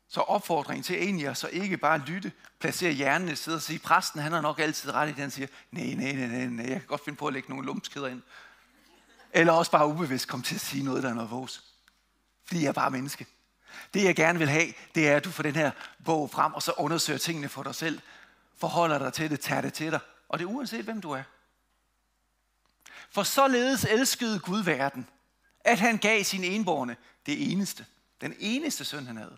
Så 0.08 0.20
opfordringen 0.20 0.82
til 0.82 0.96
egentlig 0.96 1.28
at 1.28 1.36
så 1.36 1.48
ikke 1.48 1.76
bare 1.76 1.98
lytte, 1.98 2.32
placere 2.60 2.92
hjernen 2.92 3.28
et 3.28 3.38
sted 3.38 3.54
og 3.54 3.62
sige, 3.62 3.78
præsten 3.78 4.20
han 4.20 4.32
har 4.32 4.40
nok 4.40 4.58
altid 4.58 4.94
ret 4.94 5.08
i 5.08 5.12
det, 5.12 5.20
han 5.20 5.30
siger, 5.30 5.48
nej, 5.70 5.94
nej, 5.94 6.12
nej, 6.12 6.26
nej, 6.26 6.46
nej, 6.46 6.66
jeg 6.66 6.78
kan 6.80 6.86
godt 6.86 7.04
finde 7.04 7.16
på 7.16 7.26
at 7.26 7.32
lægge 7.32 7.48
nogle 7.48 7.66
lumpskeder 7.66 8.08
ind. 8.08 8.22
Eller 9.32 9.52
også 9.52 9.70
bare 9.70 9.86
ubevidst 9.86 10.28
komme 10.28 10.44
til 10.44 10.54
at 10.54 10.60
sige 10.60 10.84
noget, 10.84 11.02
der 11.02 11.08
er 11.08 11.14
noget 11.14 11.30
vores. 11.30 11.64
Fordi 12.44 12.62
jeg 12.62 12.68
er 12.68 12.72
bare 12.72 12.90
menneske. 12.90 13.26
Det 13.94 14.04
jeg 14.04 14.16
gerne 14.16 14.38
vil 14.38 14.48
have, 14.48 14.72
det 14.94 15.08
er, 15.08 15.16
at 15.16 15.24
du 15.24 15.30
får 15.30 15.42
den 15.42 15.54
her 15.54 15.70
bog 16.04 16.30
frem, 16.30 16.54
og 16.54 16.62
så 16.62 16.72
undersøger 16.72 17.18
tingene 17.18 17.48
for 17.48 17.62
dig 17.62 17.74
selv. 17.74 18.00
Forholder 18.56 18.98
dig 18.98 19.12
til 19.12 19.30
det, 19.30 19.40
tager 19.40 19.60
det 19.60 19.74
til 19.74 19.90
dig. 19.92 20.00
Og 20.28 20.38
det 20.38 20.44
er 20.44 20.48
uanset, 20.48 20.84
hvem 20.84 21.00
du 21.00 21.10
er. 21.10 21.22
For 23.10 23.22
således 23.22 23.84
elskede 23.84 24.40
Gud 24.40 24.62
verden, 24.62 25.08
at 25.60 25.78
han 25.78 25.98
gav 25.98 26.24
sin 26.24 26.44
enborne 26.44 26.96
det 27.26 27.52
eneste. 27.52 27.86
Den 28.20 28.34
eneste 28.38 28.84
søn, 28.84 29.06
han 29.06 29.16
havde. 29.16 29.36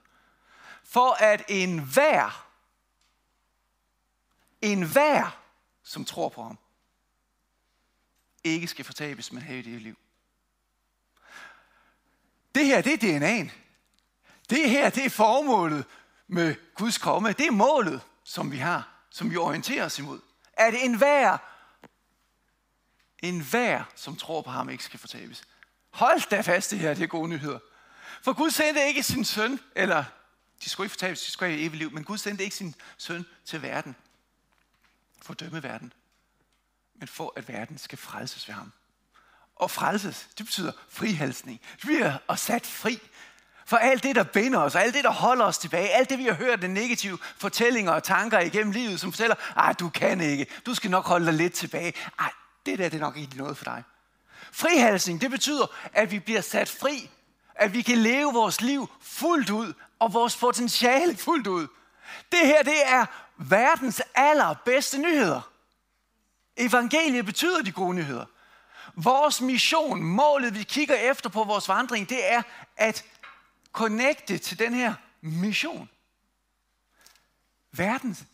For 0.85 1.13
at 1.13 1.45
en 1.49 1.79
hver, 1.79 2.49
en 4.63 4.83
hver, 4.83 5.41
som 5.83 6.05
tror 6.05 6.29
på 6.29 6.43
ham, 6.43 6.59
ikke 8.45 8.67
skal 8.67 8.85
fortabes, 8.85 9.33
men 9.33 9.43
have 9.43 9.63
det 9.63 9.83
liv. 9.83 9.99
Det 12.55 12.67
her, 12.67 12.83
det 12.83 13.05
er 13.05 13.19
DNA'en. 13.19 13.51
Det 14.51 14.71
her, 14.71 14.91
det 14.91 15.05
er 15.05 15.11
formålet 15.11 15.85
med 16.27 16.55
Guds 16.75 16.99
komme. 16.99 17.33
Det 17.33 17.47
er 17.47 17.51
målet, 17.51 18.01
som 18.25 18.53
vi 18.53 18.57
har, 18.57 18.89
som 19.11 19.31
vi 19.31 19.37
orienterer 19.37 19.85
os 19.85 19.99
imod. 19.99 20.21
At 20.53 20.75
enhver, 20.75 21.39
enhver, 23.23 23.85
som 23.95 24.17
tror 24.17 24.43
på 24.43 24.51
ham, 24.51 24.69
ikke 24.69 24.85
skal 24.85 25.01
fortabes. 25.01 25.45
Hold 25.91 26.31
da 26.31 26.41
fast 26.41 26.71
det 26.71 26.79
her, 26.79 26.95
det 26.95 27.03
er 27.03 27.07
gode 27.07 27.29
nyheder. 27.29 27.59
For 28.23 28.33
Gud 28.33 28.51
sendte 28.51 28.87
ikke 28.87 29.03
sin 29.03 29.25
søn, 29.25 29.61
eller 29.77 30.05
de 30.65 30.71
skulle 30.71 30.85
ikke 30.85 30.93
fortabes, 30.93 31.25
de 31.25 31.31
skulle 31.31 31.51
have 31.51 31.61
evigt 31.61 31.79
liv, 31.79 31.91
men 31.93 32.05
Gud 32.05 32.19
sendte 32.19 32.45
ikke 32.45 32.57
sin 32.57 32.75
søn 32.99 33.27
til 33.45 33.63
verden 33.63 33.97
for 35.23 35.33
at 35.33 35.41
dømme 35.41 35.63
verden, 35.63 35.93
men 36.95 37.09
for 37.09 37.33
at 37.37 37.49
verden 37.49 37.79
skal 37.79 37.99
frelses 37.99 38.49
ved 38.49 38.55
ham. 38.55 38.73
Og 39.57 39.71
frelses, 39.71 40.29
det 40.39 40.47
betyder 40.47 40.73
frihalsning. 40.89 41.61
Vi 41.73 41.79
bliver 41.83 42.37
sat 42.37 42.67
fri 42.67 43.01
for 43.69 43.77
alt 43.77 44.03
det, 44.03 44.17
der 44.17 44.23
binder 44.23 44.59
os, 44.59 44.75
og 44.75 44.83
alt 44.83 44.95
det, 44.95 45.05
der 45.05 45.11
holder 45.11 45.45
os 45.45 45.59
tilbage, 45.59 45.89
alt 45.89 46.11
det, 46.11 46.19
vi 46.19 46.25
har 46.25 46.33
hørt, 46.33 46.63
den 46.63 46.71
negative 46.71 47.19
fortællinger 47.39 47.93
og 47.93 48.03
tanker 48.03 48.41
igennem 48.41 48.73
livet, 48.73 49.01
som 49.01 49.13
fortæller, 49.13 49.37
at 49.69 49.81
du 49.81 49.89
kan 49.89 50.21
ikke, 50.21 50.47
du 50.67 50.75
skal 50.75 50.91
nok 50.91 51.07
holde 51.07 51.27
dig 51.27 51.35
lidt 51.35 51.53
tilbage. 51.53 51.93
Ej, 52.19 52.31
det 52.67 52.79
der 52.79 52.89
det 52.89 52.97
er 52.97 53.01
nok 53.01 53.17
ikke 53.17 53.37
noget 53.37 53.57
for 53.57 53.65
dig. 53.65 53.83
Frihalsning, 54.53 55.21
det 55.21 55.31
betyder, 55.31 55.67
at 55.93 56.11
vi 56.11 56.19
bliver 56.19 56.41
sat 56.41 56.69
fri, 56.69 57.11
at 57.55 57.73
vi 57.73 57.83
kan 57.83 57.99
leve 57.99 58.33
vores 58.33 58.61
liv 58.61 58.91
fuldt 59.03 59.51
ud, 59.51 59.73
og 59.99 60.13
vores 60.13 60.37
potentiale 60.37 61.17
fuldt 61.27 61.47
ud. 61.47 61.67
Det 62.33 62.41
her, 62.43 62.63
det 62.63 62.87
er 62.87 63.07
verdens 63.37 64.03
allerbedste 64.15 64.99
nyheder. 64.99 65.41
Evangeliet 66.57 67.27
betyder 67.27 67.63
de 67.63 67.73
gode 67.73 67.95
nyheder. 67.95 68.25
Vores 68.95 69.41
mission, 69.41 70.03
målet 70.03 70.55
vi 70.55 70.63
kigger 70.63 70.95
efter 70.95 71.31
på 71.31 71.45
vores 71.45 71.69
vandring, 71.69 72.09
det 72.09 72.33
er 72.33 72.43
at 72.77 73.05
connecte 73.79 74.39
til 74.39 74.59
den 74.59 74.75
her 74.75 74.95
mission. 75.21 75.91
Verdens 77.73 78.25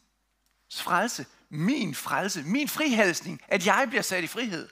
frelse, 0.74 1.26
min 1.50 1.94
frelse, 1.94 2.42
min 2.42 2.68
frihalsning, 2.68 3.40
at 3.48 3.66
jeg 3.66 3.86
bliver 3.88 4.02
sat 4.02 4.24
i 4.24 4.26
frihed. 4.26 4.68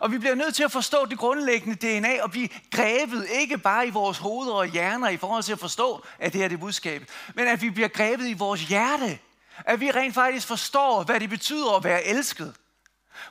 Og 0.00 0.12
vi 0.12 0.18
bliver 0.18 0.34
nødt 0.34 0.54
til 0.54 0.64
at 0.64 0.72
forstå 0.72 1.06
det 1.06 1.18
grundlæggende 1.18 1.76
DNA 1.76 2.22
og 2.22 2.30
blive 2.30 2.48
grebet, 2.70 3.26
ikke 3.30 3.58
bare 3.58 3.86
i 3.86 3.90
vores 3.90 4.18
hoveder 4.18 4.54
og 4.54 4.66
hjerner 4.66 5.08
i 5.08 5.16
forhold 5.16 5.42
til 5.42 5.52
at 5.52 5.58
forstå, 5.58 6.04
at 6.18 6.32
det 6.32 6.44
er 6.44 6.48
det 6.48 6.60
budskab, 6.60 7.10
men 7.34 7.46
at 7.46 7.62
vi 7.62 7.70
bliver 7.70 7.88
grebet 7.88 8.28
i 8.28 8.32
vores 8.32 8.62
hjerte. 8.62 9.18
At 9.66 9.80
vi 9.80 9.90
rent 9.90 10.14
faktisk 10.14 10.46
forstår, 10.46 11.02
hvad 11.02 11.20
det 11.20 11.30
betyder 11.30 11.76
at 11.76 11.84
være 11.84 12.04
elsket. 12.04 12.54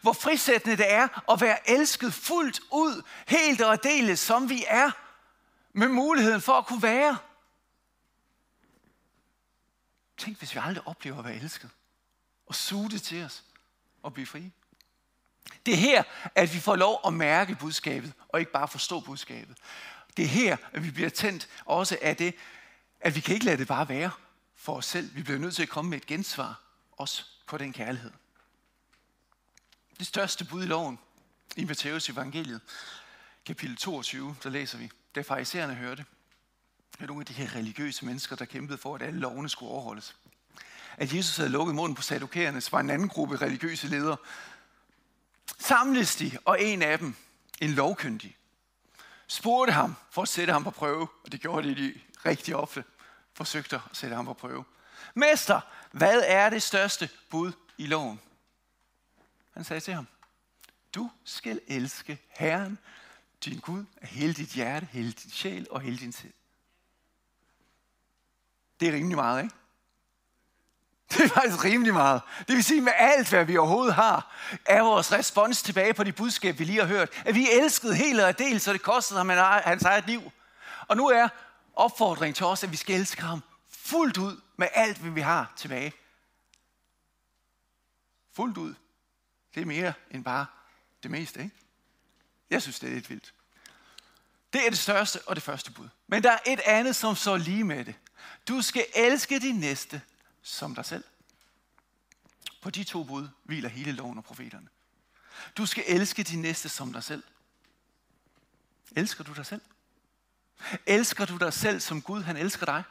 Hvor 0.02 0.14
frisættende 0.14 0.78
det 0.78 0.92
er 0.92 1.32
at 1.32 1.42
være 1.42 1.70
elsket 1.70 2.14
fuldt 2.14 2.60
ud, 2.72 3.02
helt 3.28 3.62
og 3.62 3.84
deles, 3.84 4.20
som 4.20 4.50
vi 4.50 4.66
er, 4.68 4.92
med 5.74 5.88
muligheden 5.88 6.42
for 6.42 6.54
at 6.54 6.66
kunne 6.66 6.82
være. 6.82 7.18
Tænk, 10.18 10.38
hvis 10.38 10.56
vi 10.56 10.60
aldrig 10.64 10.88
oplever 10.88 11.20
at 11.20 11.26
være 11.26 11.36
elsket, 11.36 11.70
og 12.46 12.56
suge 12.56 12.90
det 12.90 13.02
til 13.02 13.24
os, 13.24 13.44
og 14.04 14.14
blive 14.14 14.28
frie. 14.28 14.52
Det 15.66 15.74
er 15.74 15.78
her, 15.78 16.04
at 16.36 16.54
vi 16.54 16.60
får 16.60 16.76
lov 16.76 17.02
at 17.06 17.14
mærke 17.14 17.56
budskabet, 17.56 18.14
og 18.30 18.40
ikke 18.40 18.52
bare 18.52 18.68
forstå 18.68 19.00
budskabet. 19.00 19.58
Det 20.18 20.26
er 20.26 20.30
her, 20.30 20.58
at 20.72 20.84
vi 20.84 20.92
bliver 20.92 21.10
tændt 21.10 21.50
også 21.66 21.98
af 22.02 22.18
det, 22.18 22.36
at 23.00 23.16
vi 23.16 23.20
kan 23.22 23.34
ikke 23.34 23.46
lade 23.46 23.58
det 23.58 23.68
bare 23.68 23.90
være 23.90 24.12
for 24.56 24.76
os 24.76 24.86
selv. 24.86 25.16
Vi 25.16 25.24
bliver 25.24 25.40
nødt 25.40 25.56
til 25.56 25.64
at 25.64 25.70
komme 25.70 25.90
med 25.90 25.98
et 25.98 26.06
gensvar, 26.06 26.62
også 26.92 27.26
på 27.48 27.58
den 27.58 27.74
kærlighed. 27.74 28.12
Det 30.00 30.08
største 30.08 30.46
bud 30.46 30.64
i 30.64 30.66
loven, 30.66 31.00
i 31.56 31.66
Matteus 31.66 32.10
evangeliet, 32.10 32.62
kapitel 33.46 33.78
22, 33.78 34.36
der 34.44 34.50
læser 34.50 34.78
vi, 34.78 34.92
da 35.16 35.22
farisæerne 35.22 35.76
hørte, 35.76 36.06
at 37.00 37.08
nogle 37.08 37.22
af 37.22 37.26
de 37.26 37.34
her 37.34 37.56
religiøse 37.56 38.06
mennesker, 38.06 38.36
der 38.36 38.46
kæmpede 38.46 38.78
for, 38.78 38.96
at 38.96 39.02
alle 39.02 39.20
lovene 39.20 39.50
skulle 39.50 39.72
overholdes. 39.72 40.16
At 40.98 41.14
Jesus 41.14 41.38
havde 41.38 41.50
lukket 41.50 41.76
munden 41.76 41.96
på 41.96 42.02
sadokærerne, 42.02 42.62
var 42.72 42.80
en 42.80 42.90
anden 42.90 43.10
gruppe 43.10 43.36
religiøse 43.36 43.88
ledere, 43.88 44.18
samledes 45.60 46.16
de, 46.16 46.38
og 46.46 46.62
en 46.62 46.82
af 46.82 47.00
dem, 47.00 47.16
en 47.62 47.70
lovkyndig, 47.70 48.38
spurgte 49.28 49.74
ham 49.74 49.96
for 50.12 50.22
at 50.22 50.28
sætte 50.28 50.54
ham 50.54 50.64
på 50.64 50.72
prøve, 50.72 51.08
og 51.24 51.32
det 51.32 51.42
gjorde 51.42 51.70
de, 51.70 51.76
de 51.76 52.00
rigtig 52.26 52.56
ofte, 52.56 52.84
forsøgte 53.34 53.76
at 53.76 53.82
sætte 53.94 54.16
ham 54.16 54.26
på 54.26 54.34
prøve. 54.34 54.64
Mester, 55.14 55.62
hvad 55.92 56.24
er 56.26 56.50
det 56.50 56.64
største 56.64 57.10
bud 57.30 57.52
i 57.78 57.88
loven? 57.88 58.20
Han 59.54 59.64
sagde 59.64 59.80
til 59.80 59.94
ham, 59.94 60.08
du 60.96 61.12
skal 61.24 61.62
elske 61.68 62.20
Herren, 62.30 62.78
din 63.46 63.60
Gud, 63.60 63.86
af 64.02 64.08
hele 64.08 64.34
dit 64.34 64.50
hjerte, 64.50 64.88
hele 64.92 65.12
din 65.12 65.32
sjæl 65.32 65.68
og 65.72 65.82
hele 65.82 65.98
din 65.98 66.12
sind. 66.12 66.34
Det 68.80 68.88
er 68.88 68.94
rimelig 68.94 69.18
meget, 69.18 69.44
ikke? 69.44 69.56
Det 71.12 71.22
er 71.22 71.28
faktisk 71.28 71.64
rimelig 71.64 71.94
meget. 71.94 72.22
Det 72.48 72.56
vil 72.56 72.64
sige, 72.64 72.82
med 72.82 72.94
alt, 72.96 73.30
hvad 73.30 73.46
vi 73.46 73.58
overhovedet 73.58 73.94
har, 73.94 74.36
er 74.66 74.82
vores 74.82 75.12
respons 75.12 75.64
tilbage 75.64 75.94
på 75.94 76.04
de 76.04 76.12
budskab, 76.12 76.60
vi 76.60 76.64
lige 76.64 76.80
har 76.80 76.88
hørt. 76.88 77.10
At 77.26 77.36
vi 77.36 77.52
elskede 77.52 77.96
helt 77.96 78.20
og 78.20 78.38
del, 78.38 78.60
så 78.60 78.74
det 78.74 78.82
kostede 78.82 79.18
ham 79.18 79.30
hans 79.64 79.84
eget 79.84 80.06
liv. 80.08 80.32
Og 80.88 80.98
nu 80.98 81.08
er 81.08 81.28
opfordringen 81.74 82.36
til 82.36 82.46
os, 82.46 82.64
at 82.64 82.72
vi 82.72 82.76
skal 82.76 82.96
elske 82.96 83.22
ham 83.22 83.44
fuldt 83.70 84.18
ud 84.18 84.42
med 84.58 84.68
alt, 84.74 84.98
hvad 84.98 85.12
vi 85.12 85.22
har 85.22 85.54
tilbage. 85.56 85.94
Fuldt 88.34 88.58
ud. 88.58 88.74
Det 89.56 89.62
er 89.62 89.66
mere 89.66 89.94
end 90.12 90.24
bare 90.24 90.46
det 91.04 91.12
meste, 91.12 91.44
ikke? 91.44 91.56
Jeg 92.52 92.62
synes, 92.62 92.80
det 92.80 92.90
er 92.90 92.94
lidt 92.94 93.10
vildt. 93.10 93.34
Det 94.54 94.66
er 94.66 94.70
det 94.70 94.80
største 94.80 95.22
og 95.28 95.36
det 95.36 95.44
første 95.44 95.72
bud. 95.72 95.90
Men 96.08 96.24
der 96.24 96.32
er 96.32 96.40
et 96.48 96.60
andet, 96.60 96.96
som 96.96 97.16
så 97.16 97.38
lige 97.38 97.64
med 97.64 97.86
det. 97.86 97.96
Du 98.48 98.62
skal 98.62 98.86
elske 98.96 99.40
din 99.40 99.56
næste 99.56 100.02
som 100.42 100.76
dig 100.76 100.86
selv. 100.86 101.04
På 102.62 102.70
de 102.70 102.84
to 102.84 103.04
bud 103.04 103.28
hviler 103.44 103.70
hele 103.70 103.92
loven 103.92 104.18
og 104.18 104.24
profeterne. 104.24 104.68
Du 105.58 105.66
skal 105.66 105.84
elske 105.88 106.24
din 106.24 106.42
næste 106.42 106.70
som 106.70 106.94
dig 106.94 107.04
selv. 107.04 107.24
Elsker 108.96 109.24
du 109.24 109.34
dig 109.34 109.46
selv? 109.46 109.62
Elsker 110.86 111.26
du 111.26 111.38
dig 111.38 111.54
selv, 111.54 111.80
som 111.80 112.02
Gud 112.02 112.22
han 112.22 112.38
elsker 112.38 112.66
dig? 112.66 112.84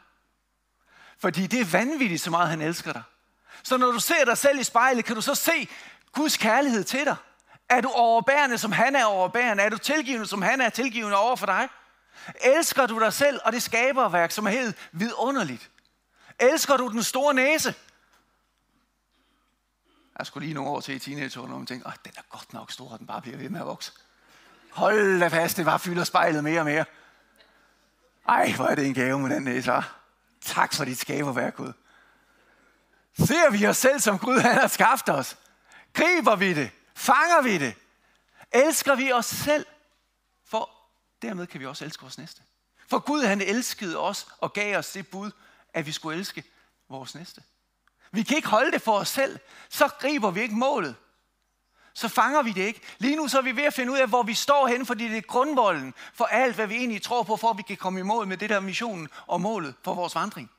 Fordi 1.19 1.47
det 1.47 1.61
er 1.61 1.64
vanvittigt, 1.64 2.23
så 2.23 2.31
meget 2.31 2.49
han 2.49 2.61
elsker 2.61 2.93
dig. 2.93 3.02
Så 3.62 3.76
når 3.76 3.93
du 3.93 4.00
ser 4.00 4.25
dig 4.25 4.38
selv 4.38 4.59
i 4.59 4.64
spejlet, 4.64 5.05
kan 5.05 5.17
du 5.17 5.23
så 5.23 5.35
se 5.35 5.69
Guds 6.12 6.37
kærlighed 6.37 6.85
til 6.85 7.05
dig. 7.05 7.17
Er 7.71 7.81
du 7.81 7.89
overbærende, 7.89 8.59
som 8.59 8.73
han 8.73 8.97
er 8.97 9.05
overbærende? 9.05 9.62
Er 9.62 9.69
du 9.69 9.79
tilgivende, 9.79 10.27
som 10.27 10.43
han 10.43 10.61
er 10.61 10.71
tilgivende 10.71 11.17
over 11.17 11.37
for 11.37 11.47
dig? 11.47 11.69
Elsker 12.41 12.87
du 12.87 13.00
dig 13.00 13.12
selv 13.12 13.41
og 13.45 13.53
det 13.53 13.62
skaberværk, 13.62 14.31
som 14.31 14.47
er 14.47 14.50
helt 14.50 14.89
vidunderligt? 14.93 15.71
Elsker 16.39 16.77
du 16.77 16.89
den 16.89 17.03
store 17.03 17.35
næse? 17.35 17.75
Jeg 20.19 20.27
skulle 20.27 20.47
lige 20.47 20.55
nogle 20.55 20.71
år 20.71 20.81
til 20.81 20.95
i 20.95 20.99
teenageårene, 20.99 21.55
og 21.55 21.59
man 21.59 21.67
tænkte, 21.67 21.91
den 22.05 22.12
er 22.17 22.23
godt 22.31 22.53
nok 22.53 22.73
stor, 22.73 22.89
og 22.89 22.99
den 22.99 23.07
bare 23.07 23.23
bliver 23.23 23.37
ved 23.37 23.49
med 23.49 23.61
at 23.61 23.67
vokse. 23.67 23.93
Hold 24.71 25.21
da 25.21 25.29
fast, 25.29 25.57
det 25.57 25.65
bare 25.65 25.79
fylder 25.79 26.05
spejlet 26.05 26.45
mere 26.45 26.61
og 26.61 26.65
mere. 26.65 26.85
Ej, 28.29 28.53
hvor 28.53 28.67
er 28.67 28.75
det 28.75 28.87
en 28.87 28.95
gave 28.95 29.19
med 29.19 29.31
den 29.37 29.43
næse, 29.43 29.71
var. 29.71 29.97
Tak 30.41 30.75
for 30.75 30.85
dit 30.85 30.99
skaberværk, 30.99 31.57
Gud. 31.57 31.73
Ser 33.19 33.50
vi 33.50 33.67
os 33.67 33.77
selv, 33.77 34.00
som 34.00 34.19
Gud 34.19 34.39
han 34.39 34.55
har 34.55 34.69
skabt 34.69 35.09
os? 35.09 35.37
Griber 35.93 36.37
vi 36.37 36.55
det? 36.55 36.71
Fanger 37.00 37.42
vi 37.42 37.59
det? 37.59 37.75
Elsker 38.52 38.95
vi 38.95 39.12
os 39.12 39.26
selv? 39.26 39.66
For 40.45 40.71
dermed 41.23 41.47
kan 41.47 41.61
vi 41.61 41.66
også 41.66 41.85
elske 41.85 42.02
vores 42.02 42.19
næste. 42.19 42.42
For 42.88 42.99
Gud 42.99 43.23
han 43.23 43.40
elskede 43.40 43.99
os 43.99 44.26
og 44.38 44.52
gav 44.52 44.78
os 44.78 44.92
det 44.92 45.09
bud, 45.09 45.30
at 45.75 45.87
vi 45.87 45.92
skulle 45.92 46.19
elske 46.19 46.45
vores 46.88 47.14
næste. 47.14 47.42
Vi 48.12 48.23
kan 48.23 48.37
ikke 48.37 48.49
holde 48.49 48.73
det 48.73 48.83
for 48.83 48.99
os 48.99 49.09
selv. 49.09 49.38
Så 49.69 49.88
griber 49.88 50.30
vi 50.30 50.40
ikke 50.40 50.54
målet. 50.54 50.97
Så 51.95 52.09
fanger 52.09 52.42
vi 52.42 52.52
det 52.52 52.62
ikke. 52.62 52.80
Lige 52.99 53.16
nu 53.16 53.28
så 53.28 53.38
er 53.38 53.42
vi 53.42 53.57
ved 53.57 53.64
at 53.64 53.75
finde 53.75 53.92
ud 53.92 53.99
af, 53.99 54.09
hvor 54.09 54.23
vi 54.23 54.35
står 54.35 54.66
hen, 54.66 54.87
fordi 54.87 55.09
det 55.09 55.16
er 55.16 55.23
grundvolden 55.23 55.95
for 56.14 56.25
alt, 56.25 56.54
hvad 56.54 56.66
vi 56.66 56.75
egentlig 56.75 57.02
tror 57.02 57.23
på, 57.23 57.37
for 57.37 57.50
at 57.50 57.59
vi 57.59 57.62
kan 57.62 57.76
komme 57.76 58.00
i 58.00 58.02
mål 58.02 58.26
med 58.26 58.37
det 58.37 58.50
der 58.50 58.61
missionen 58.61 59.09
og 59.26 59.40
målet 59.40 59.75
for 59.83 59.95
vores 59.95 60.14
vandring. 60.14 60.50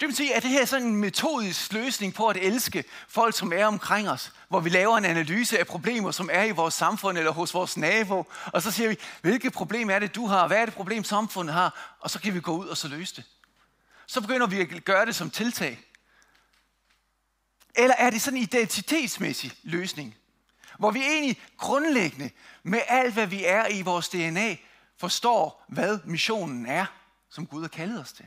Det 0.00 0.08
vil 0.08 0.16
sige, 0.16 0.34
at 0.34 0.42
det 0.42 0.50
her 0.50 0.60
er 0.60 0.64
sådan 0.64 0.86
en 0.86 0.96
metodisk 0.96 1.72
løsning 1.72 2.14
på 2.14 2.28
at 2.28 2.36
elske 2.36 2.84
folk, 3.08 3.36
som 3.36 3.52
er 3.52 3.66
omkring 3.66 4.08
os, 4.08 4.32
hvor 4.48 4.60
vi 4.60 4.70
laver 4.70 4.98
en 4.98 5.04
analyse 5.04 5.58
af 5.58 5.66
problemer, 5.66 6.10
som 6.10 6.30
er 6.32 6.44
i 6.44 6.50
vores 6.50 6.74
samfund 6.74 7.18
eller 7.18 7.30
hos 7.30 7.54
vores 7.54 7.76
nabo, 7.76 8.24
og 8.46 8.62
så 8.62 8.70
siger 8.70 8.88
vi, 8.88 8.96
hvilke 9.22 9.50
problem 9.50 9.90
er 9.90 9.98
det, 9.98 10.14
du 10.14 10.26
har, 10.26 10.46
hvad 10.46 10.58
er 10.58 10.64
det 10.64 10.74
problem, 10.74 11.04
samfundet 11.04 11.54
har, 11.54 11.96
og 12.00 12.10
så 12.10 12.20
kan 12.20 12.34
vi 12.34 12.40
gå 12.40 12.56
ud 12.56 12.66
og 12.66 12.76
så 12.76 12.88
løse 12.88 13.16
det. 13.16 13.24
Så 14.06 14.20
begynder 14.20 14.46
vi 14.46 14.60
at 14.60 14.84
gøre 14.84 15.06
det 15.06 15.14
som 15.14 15.30
tiltag. 15.30 15.80
Eller 17.74 17.94
er 17.98 18.10
det 18.10 18.22
sådan 18.22 18.36
en 18.36 18.42
identitetsmæssig 18.42 19.52
løsning, 19.62 20.16
hvor 20.78 20.90
vi 20.90 21.02
egentlig 21.02 21.42
grundlæggende 21.56 22.30
med 22.62 22.80
alt, 22.88 23.14
hvad 23.14 23.26
vi 23.26 23.44
er 23.44 23.68
i 23.68 23.82
vores 23.82 24.08
DNA, 24.08 24.56
forstår, 24.98 25.64
hvad 25.68 25.98
missionen 26.04 26.66
er, 26.66 26.86
som 27.30 27.46
Gud 27.46 27.60
har 27.60 27.68
kaldet 27.68 28.00
os 28.00 28.12
til. 28.12 28.26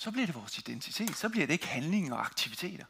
Så 0.00 0.10
bliver 0.10 0.26
det 0.26 0.34
vores 0.34 0.58
identitet. 0.58 1.16
Så 1.16 1.28
bliver 1.28 1.46
det 1.46 1.52
ikke 1.52 1.66
handlinger 1.66 2.14
og 2.14 2.24
aktiviteter. 2.24 2.84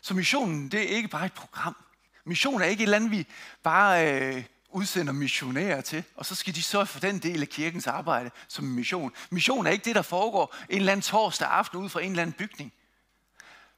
Så 0.00 0.14
missionen, 0.14 0.68
det 0.68 0.80
er 0.80 0.96
ikke 0.96 1.08
bare 1.08 1.26
et 1.26 1.32
program. 1.32 1.76
Mission 2.24 2.62
er 2.62 2.66
ikke 2.66 2.82
et 2.82 2.86
eller 2.86 2.96
andet, 2.96 3.10
vi 3.10 3.26
bare 3.62 4.12
øh, 4.12 4.44
udsender 4.70 5.12
missionærer 5.12 5.80
til, 5.80 6.04
og 6.16 6.26
så 6.26 6.34
skal 6.34 6.54
de 6.54 6.62
sørge 6.62 6.86
for 6.86 7.00
den 7.00 7.18
del 7.18 7.42
af 7.42 7.48
kirkens 7.48 7.86
arbejde 7.86 8.30
som 8.48 8.64
mission. 8.64 9.12
Mission 9.30 9.66
er 9.66 9.70
ikke 9.70 9.84
det, 9.84 9.94
der 9.94 10.02
foregår 10.02 10.56
en 10.68 10.78
eller 10.78 10.92
anden 10.92 11.02
torsdag 11.02 11.48
aften 11.48 11.78
ud 11.78 11.88
fra 11.88 12.00
en 12.00 12.10
eller 12.10 12.22
anden 12.22 12.36
bygning. 12.38 12.72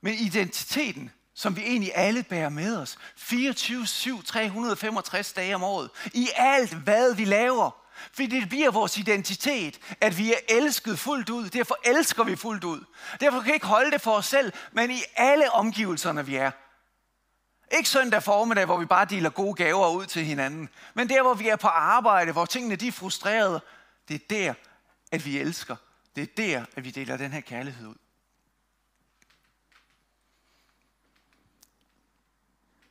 Men 0.01 0.15
identiteten, 0.15 1.11
som 1.35 1.57
vi 1.57 1.63
egentlig 1.63 1.93
alle 1.95 2.23
bærer 2.23 2.49
med 2.49 2.77
os, 2.77 2.99
24-7, 3.17 4.23
365 4.23 5.33
dage 5.33 5.55
om 5.55 5.63
året, 5.63 5.91
i 6.15 6.29
alt 6.37 6.75
hvad 6.75 7.15
vi 7.15 7.25
laver, 7.25 7.71
fordi 8.13 8.41
det 8.41 8.49
bliver 8.49 8.71
vores 8.71 8.99
identitet, 8.99 9.81
at 10.01 10.19
vi 10.19 10.33
er 10.33 10.39
elsket 10.49 10.99
fuldt 10.99 11.31
ud. 11.31 11.51
Derfor 11.51 11.79
elsker 11.85 12.25
vi 12.25 12.37
fuldt 12.37 12.65
ud. 12.65 12.85
Derfor 13.21 13.39
kan 13.41 13.47
vi 13.49 13.53
ikke 13.53 13.67
holde 13.67 13.91
det 13.91 14.01
for 14.01 14.13
os 14.13 14.27
selv, 14.27 14.53
men 14.73 14.91
i 14.91 15.03
alle 15.17 15.53
omgivelserne, 15.53 16.27
vi 16.27 16.37
er. 16.37 16.51
Ikke 17.77 17.89
søndag 17.89 18.23
formiddag, 18.23 18.65
hvor 18.65 18.77
vi 18.77 18.87
bare 18.87 19.05
deler 19.05 19.31
gode 19.31 19.55
gaver 19.55 19.91
ud 19.91 20.07
til 20.07 20.25
hinanden. 20.25 20.69
Men 20.95 21.09
der, 21.09 21.23
hvor 21.23 21.35
vi 21.35 21.49
er 21.49 21.57
på 21.57 21.69
arbejde, 21.69 22.33
hvor 22.33 22.45
tingene 22.45 22.77
de 22.77 22.89
er 22.89 22.93
frustrerede. 22.93 23.61
Det 24.09 24.15
er 24.15 24.27
der, 24.31 24.55
at 25.13 25.25
vi 25.25 25.39
elsker. 25.39 25.77
Det 26.17 26.23
er 26.23 26.35
der, 26.37 26.65
at 26.77 26.85
vi 26.85 26.91
deler 26.91 27.17
den 27.17 27.33
her 27.33 27.41
kærlighed 27.41 27.87
ud. 27.87 27.95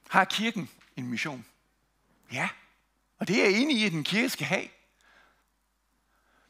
Har 0.09 0.25
kirken 0.25 0.69
en 0.95 1.07
mission? 1.07 1.45
Ja, 2.31 2.49
og 3.19 3.27
det 3.27 3.39
er 3.39 3.49
jeg 3.49 3.61
enig 3.61 3.77
i, 3.77 3.85
at 3.85 3.91
den 3.91 4.03
kirke 4.03 4.29
skal 4.29 4.45
have. 4.45 4.67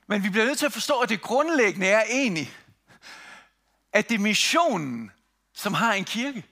Men 0.08 0.24
vi 0.24 0.30
bliver 0.30 0.46
nødt 0.46 0.60
til 0.60 0.66
at 0.66 0.74
forstå, 0.74 1.00
at 1.00 1.10
det 1.10 1.22
grundlæggende 1.22 1.88
er 1.88 2.04
egentlig, 2.10 2.58
at 3.94 4.10
det 4.10 4.16
er 4.16 4.20
missionen, 4.20 5.12
som 5.54 5.74
har 5.74 5.94
en 5.94 6.06
kirke. 6.06 6.46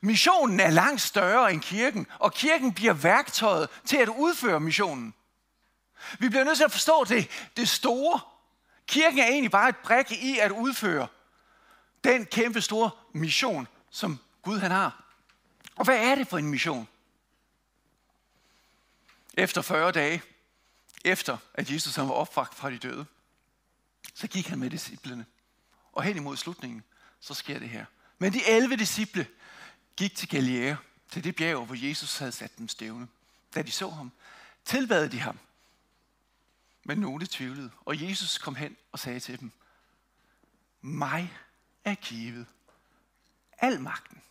Missionen 0.00 0.60
er 0.60 0.70
langt 0.70 1.00
større 1.00 1.52
end 1.52 1.60
kirken, 1.60 2.06
og 2.18 2.32
kirken 2.34 2.72
bliver 2.72 2.92
værktøjet 2.92 3.68
til 3.84 3.96
at 3.96 4.08
udføre 4.08 4.60
missionen. 4.60 5.14
Vi 6.18 6.28
bliver 6.28 6.44
nødt 6.44 6.56
til 6.56 6.64
at 6.64 6.72
forstå 6.72 7.04
det, 7.04 7.30
det 7.56 7.68
store. 7.68 8.20
Kirken 8.86 9.18
er 9.18 9.26
egentlig 9.26 9.50
bare 9.50 9.68
et 9.68 9.76
brik 9.76 10.12
i 10.12 10.38
at 10.38 10.50
udføre 10.50 11.08
den 12.04 12.26
kæmpe 12.26 12.60
store 12.60 12.90
mission, 13.12 13.68
som 13.90 14.18
Gud 14.42 14.58
han 14.58 14.70
har. 14.70 15.04
Og 15.76 15.84
hvad 15.84 15.98
er 15.98 16.14
det 16.14 16.28
for 16.28 16.38
en 16.38 16.48
mission? 16.48 16.88
Efter 19.34 19.62
40 19.62 19.92
dage, 19.92 20.22
efter 21.06 21.38
at 21.54 21.70
Jesus 21.70 21.96
han 21.96 22.08
var 22.08 22.14
opvagt 22.14 22.54
fra 22.54 22.70
de 22.70 22.78
døde, 22.78 23.06
så 24.14 24.26
gik 24.26 24.46
han 24.46 24.58
med 24.58 24.70
disciplene. 24.70 25.26
Og 25.92 26.02
hen 26.02 26.16
imod 26.16 26.36
slutningen, 26.36 26.84
så 27.20 27.34
sker 27.34 27.58
det 27.58 27.68
her. 27.68 27.84
Men 28.18 28.32
de 28.32 28.46
11 28.46 28.76
disciple 28.76 29.26
gik 29.96 30.16
til 30.16 30.28
Galilea, 30.28 30.74
til 31.10 31.24
det 31.24 31.36
bjerg, 31.36 31.66
hvor 31.66 31.86
Jesus 31.88 32.18
havde 32.18 32.32
sat 32.32 32.58
dem 32.58 32.68
stævne. 32.68 33.08
Da 33.54 33.62
de 33.62 33.70
så 33.70 33.88
ham, 33.88 34.12
tilbad 34.64 35.08
de 35.08 35.20
ham. 35.20 35.38
Men 36.84 36.98
nogle 36.98 37.26
tvivlede, 37.26 37.70
og 37.84 38.02
Jesus 38.02 38.38
kom 38.38 38.54
hen 38.54 38.76
og 38.92 38.98
sagde 38.98 39.20
til 39.20 39.40
dem, 39.40 39.52
mig 40.80 41.38
er 41.84 41.94
givet 41.94 42.46
al 43.58 43.80
magten 43.80 44.22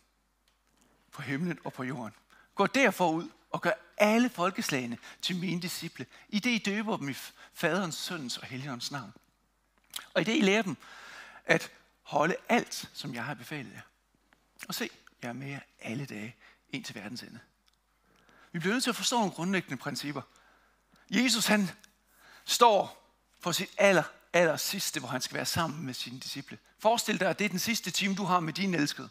på 1.12 1.22
himlen 1.22 1.58
og 1.64 1.72
på 1.72 1.84
jorden. 1.84 2.14
Gå 2.54 2.66
derfor 2.66 3.10
ud 3.10 3.28
og 3.50 3.62
gør 3.62 3.72
alle 3.96 4.28
folkeslagene 4.28 4.98
til 5.22 5.36
mine 5.36 5.62
disciple, 5.62 6.06
i 6.28 6.38
det 6.38 6.50
I 6.50 6.58
døber 6.58 6.96
dem 6.96 7.08
i 7.08 7.14
faderens, 7.54 7.94
søndens 7.94 8.38
og 8.38 8.46
helligåndens 8.46 8.90
navn. 8.90 9.12
Og 10.14 10.20
i 10.20 10.24
det 10.24 10.36
I 10.36 10.40
lærer 10.40 10.62
dem 10.62 10.76
at 11.44 11.70
holde 12.02 12.36
alt, 12.48 12.90
som 12.92 13.14
jeg 13.14 13.24
har 13.24 13.34
befalet 13.34 13.72
jer. 13.72 13.80
Og 14.68 14.74
se, 14.74 14.90
jeg 15.22 15.28
er 15.28 15.32
med 15.32 15.48
jer 15.48 15.60
alle 15.80 16.06
dage 16.06 16.36
ind 16.70 16.84
til 16.84 16.94
verdens 16.94 17.22
ende. 17.22 17.38
Vi 18.52 18.58
bliver 18.58 18.72
nødt 18.72 18.84
til 18.84 18.90
at 18.90 18.96
forstå 18.96 19.16
nogle 19.16 19.32
grundlæggende 19.32 19.76
principper. 19.76 20.22
Jesus 21.10 21.46
han 21.46 21.70
står 22.44 23.12
på 23.42 23.52
sit 23.52 23.70
aller, 23.78 24.02
aller 24.32 24.56
sidste, 24.56 25.00
hvor 25.00 25.08
han 25.08 25.20
skal 25.20 25.34
være 25.34 25.46
sammen 25.46 25.86
med 25.86 25.94
sine 25.94 26.20
disciple. 26.20 26.58
Forestil 26.78 27.20
dig, 27.20 27.28
at 27.28 27.38
det 27.38 27.44
er 27.44 27.48
den 27.48 27.58
sidste 27.58 27.90
time, 27.90 28.14
du 28.14 28.24
har 28.24 28.40
med 28.40 28.52
din 28.52 28.74
elskede. 28.74 29.08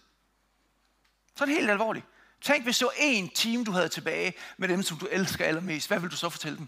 Så 1.35 1.43
er 1.43 1.45
det 1.45 1.55
helt 1.55 1.69
alvorligt. 1.69 2.05
Tænk, 2.41 2.63
hvis 2.63 2.77
det 2.77 2.85
var 2.85 2.93
en 2.97 3.29
time, 3.29 3.63
du 3.63 3.71
havde 3.71 3.89
tilbage 3.89 4.33
med 4.57 4.67
dem, 4.67 4.83
som 4.83 4.97
du 4.97 5.05
elsker 5.05 5.45
allermest. 5.45 5.87
Hvad 5.87 5.99
vil 5.99 6.11
du 6.11 6.15
så 6.15 6.29
fortælle 6.29 6.57
dem? 6.57 6.67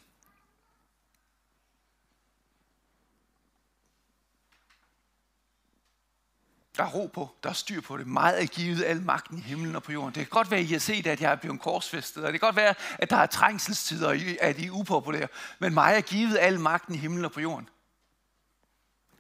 Der 6.78 6.84
er 6.84 6.88
ro 6.88 7.08
på, 7.14 7.30
der 7.44 7.50
er 7.50 7.54
styr 7.54 7.82
på 7.82 7.98
det. 7.98 8.08
Meget 8.08 8.42
er 8.42 8.46
givet 8.46 8.84
al 8.84 9.02
magten 9.02 9.38
i 9.38 9.42
himlen 9.42 9.76
og 9.76 9.84
på 9.84 9.92
jorden. 9.92 10.16
Det 10.16 10.20
kan 10.20 10.30
godt 10.30 10.52
være, 10.52 10.60
at 10.60 10.66
I 10.66 10.72
har 10.72 10.80
set, 10.80 11.08
at 11.08 11.22
jeg 11.22 11.32
er 11.32 11.36
blevet 11.36 11.62
korsfæstet, 11.62 12.24
og 12.26 12.34
det 12.34 12.40
kan 12.40 12.48
godt 12.48 12.56
være, 12.56 12.76
at 13.00 13.10
der 13.10 13.16
er 13.16 13.26
trængselstider, 13.26 14.08
og 14.08 14.16
at 14.42 14.60
I 14.60 14.68
er 14.68 14.72
upopulære. 14.72 15.28
Men 15.60 15.74
mig 15.74 15.94
er 15.96 16.02
givet 16.02 16.38
al 16.38 16.60
magten 16.60 16.96
i 16.96 16.98
himlen 16.98 17.26
og 17.26 17.32
på 17.32 17.42
jorden. 17.42 17.70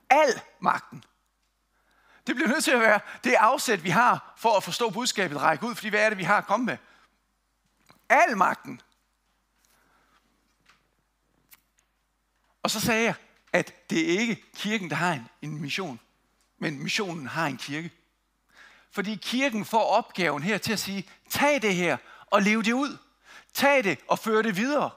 Al 0.09 0.41
magten. 0.59 1.03
Det 2.27 2.35
bliver 2.35 2.49
nødt 2.49 2.63
til 2.63 2.71
at 2.71 2.79
være 2.79 2.99
det 3.23 3.33
afsæt, 3.33 3.83
vi 3.83 3.89
har 3.89 4.33
for 4.37 4.57
at 4.57 4.63
forstå 4.63 4.89
budskabet 4.89 5.41
række 5.41 5.65
ud, 5.65 5.75
fordi 5.75 5.89
hvad 5.89 6.05
er 6.05 6.09
det, 6.09 6.17
vi 6.17 6.23
har 6.23 6.37
at 6.37 6.45
komme 6.45 6.65
med? 6.65 6.77
Al 8.09 8.37
magten. 8.37 8.81
Og 12.63 12.71
så 12.71 12.79
sagde 12.79 13.03
jeg, 13.03 13.15
at 13.53 13.89
det 13.89 14.13
er 14.13 14.19
ikke 14.19 14.43
kirken, 14.55 14.89
der 14.89 14.95
har 14.95 15.13
en, 15.13 15.29
en 15.41 15.61
mission, 15.61 15.99
men 16.57 16.83
missionen 16.83 17.27
har 17.27 17.47
en 17.47 17.57
kirke. 17.57 17.91
Fordi 18.91 19.15
kirken 19.15 19.65
får 19.65 19.83
opgaven 19.83 20.43
her 20.43 20.57
til 20.57 20.73
at 20.73 20.79
sige, 20.79 21.09
tag 21.29 21.61
det 21.61 21.75
her 21.75 21.97
og 22.25 22.41
lev 22.41 22.63
det 22.63 22.73
ud. 22.73 22.97
Tag 23.53 23.83
det 23.83 23.99
og 24.07 24.19
før 24.19 24.41
det 24.41 24.57
videre. 24.57 24.89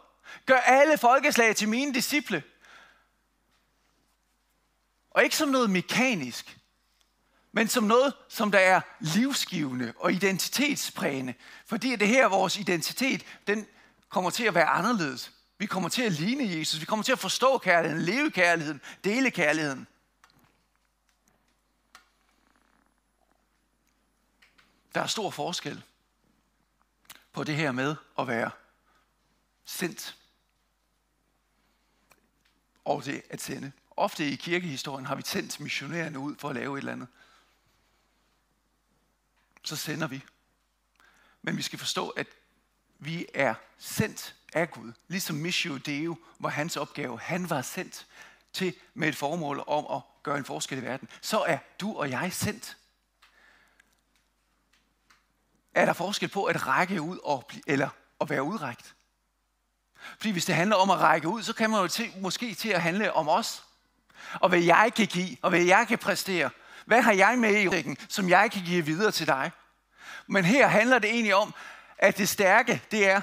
Gør 0.47 0.57
alle 0.57 0.99
folkeslag 0.99 1.57
til 1.57 1.69
mine 1.69 1.95
disciple. 1.95 2.43
Og 5.11 5.25
ikke 5.25 5.37
som 5.37 5.49
noget 5.49 5.71
mekanisk, 5.71 6.60
men 7.53 7.69
som 7.69 7.85
noget, 7.85 8.15
som 8.29 8.51
der 8.51 8.59
er 8.59 8.81
livsgivende 9.01 9.93
og 9.97 10.13
identitetsprægende. 10.13 11.35
Fordi 11.67 11.97
det 11.97 12.09
her, 12.09 12.29
vores 12.29 12.59
identitet, 12.59 13.25
den 13.47 13.67
kommer 14.09 14.31
til 14.31 14.45
at 14.45 14.55
være 14.55 14.67
anderledes. 14.67 15.33
Vi 15.59 15.67
kommer 15.67 15.89
til 15.89 16.03
at 16.03 16.13
ligne 16.13 16.59
Jesus. 16.59 16.81
Vi 16.81 16.85
kommer 16.85 17.03
til 17.03 17.13
at 17.13 17.19
forstå 17.19 17.59
kærligheden, 17.59 18.05
leve 18.05 18.31
kærligheden, 18.31 18.81
dele 19.05 19.31
kærligheden. 19.31 19.87
Der 24.95 25.01
er 25.01 25.07
stor 25.07 25.31
forskel 25.31 25.83
på 27.33 27.45
det 27.45 27.57
her 27.57 27.73
med 27.73 27.97
at 28.19 28.29
være 28.29 28.51
sendt 29.65 30.17
og 32.85 33.05
det 33.05 33.23
at 33.31 33.41
sende. 33.41 33.73
Ofte 33.97 34.29
i 34.29 34.37
kirkehistorien 34.37 35.07
har 35.07 35.15
vi 35.15 35.23
tændt 35.23 35.61
missionærerne 35.61 36.19
ud 36.19 36.37
for 36.39 36.49
at 36.49 36.55
lave 36.55 36.79
et 36.79 36.79
eller 36.79 36.93
andet 36.93 37.09
så 39.65 39.77
sender 39.77 40.07
vi. 40.07 40.23
Men 41.43 41.57
vi 41.57 41.63
skal 41.63 41.79
forstå, 41.79 42.09
at 42.09 42.27
vi 42.99 43.27
er 43.35 43.55
sendt 43.79 44.35
af 44.53 44.71
Gud. 44.71 44.93
Ligesom 45.09 45.37
Missio 45.37 45.77
Deo 45.77 46.17
var 46.39 46.49
hans 46.49 46.77
opgave. 46.77 47.21
Han 47.21 47.51
var 47.51 47.63
sendt 47.63 48.07
til 48.53 48.75
med 48.95 49.09
et 49.09 49.17
formål 49.17 49.65
om 49.67 49.97
at 49.97 50.03
gøre 50.23 50.39
en 50.39 50.45
forskel 50.45 50.79
i 50.79 50.83
verden. 50.83 51.09
Så 51.21 51.39
er 51.41 51.59
du 51.81 51.99
og 51.99 52.11
jeg 52.11 52.33
sendt. 52.33 52.77
Er 55.75 55.85
der 55.85 55.93
forskel 55.93 56.29
på 56.29 56.45
at 56.45 56.67
række 56.67 57.03
ud 57.03 57.19
og, 57.23 57.51
eller 57.67 57.89
at 58.21 58.31
være 58.31 58.43
udrækt? 58.43 58.95
Fordi 60.19 60.31
hvis 60.31 60.45
det 60.45 60.55
handler 60.55 60.77
om 60.77 60.91
at 60.91 60.99
række 60.99 61.29
ud, 61.29 61.43
så 61.43 61.53
kan 61.53 61.71
man 61.71 61.81
jo 61.81 61.89
til, 61.89 62.13
måske 62.17 62.55
til 62.55 62.69
at 62.69 62.83
handle 62.83 63.13
om 63.13 63.29
os. 63.29 63.65
Og 64.35 64.49
hvad 64.49 64.61
jeg 64.61 64.93
kan 64.97 65.07
give, 65.07 65.37
og 65.43 65.51
hvad 65.51 65.61
jeg 65.61 65.87
kan 65.89 65.99
præstere. 65.99 66.51
Hvad 66.91 67.03
har 67.03 67.13
jeg 67.13 67.39
med 67.39 67.63
i 67.63 67.69
ryggen, 67.69 67.97
som 68.09 68.29
jeg 68.29 68.51
kan 68.51 68.63
give 68.65 68.85
videre 68.85 69.11
til 69.11 69.27
dig? 69.27 69.51
Men 70.27 70.45
her 70.45 70.67
handler 70.67 70.99
det 70.99 71.11
egentlig 71.11 71.35
om, 71.35 71.55
at 71.99 72.19
det 72.19 72.29
stærke, 72.29 72.83
det 72.91 73.09
er, 73.09 73.21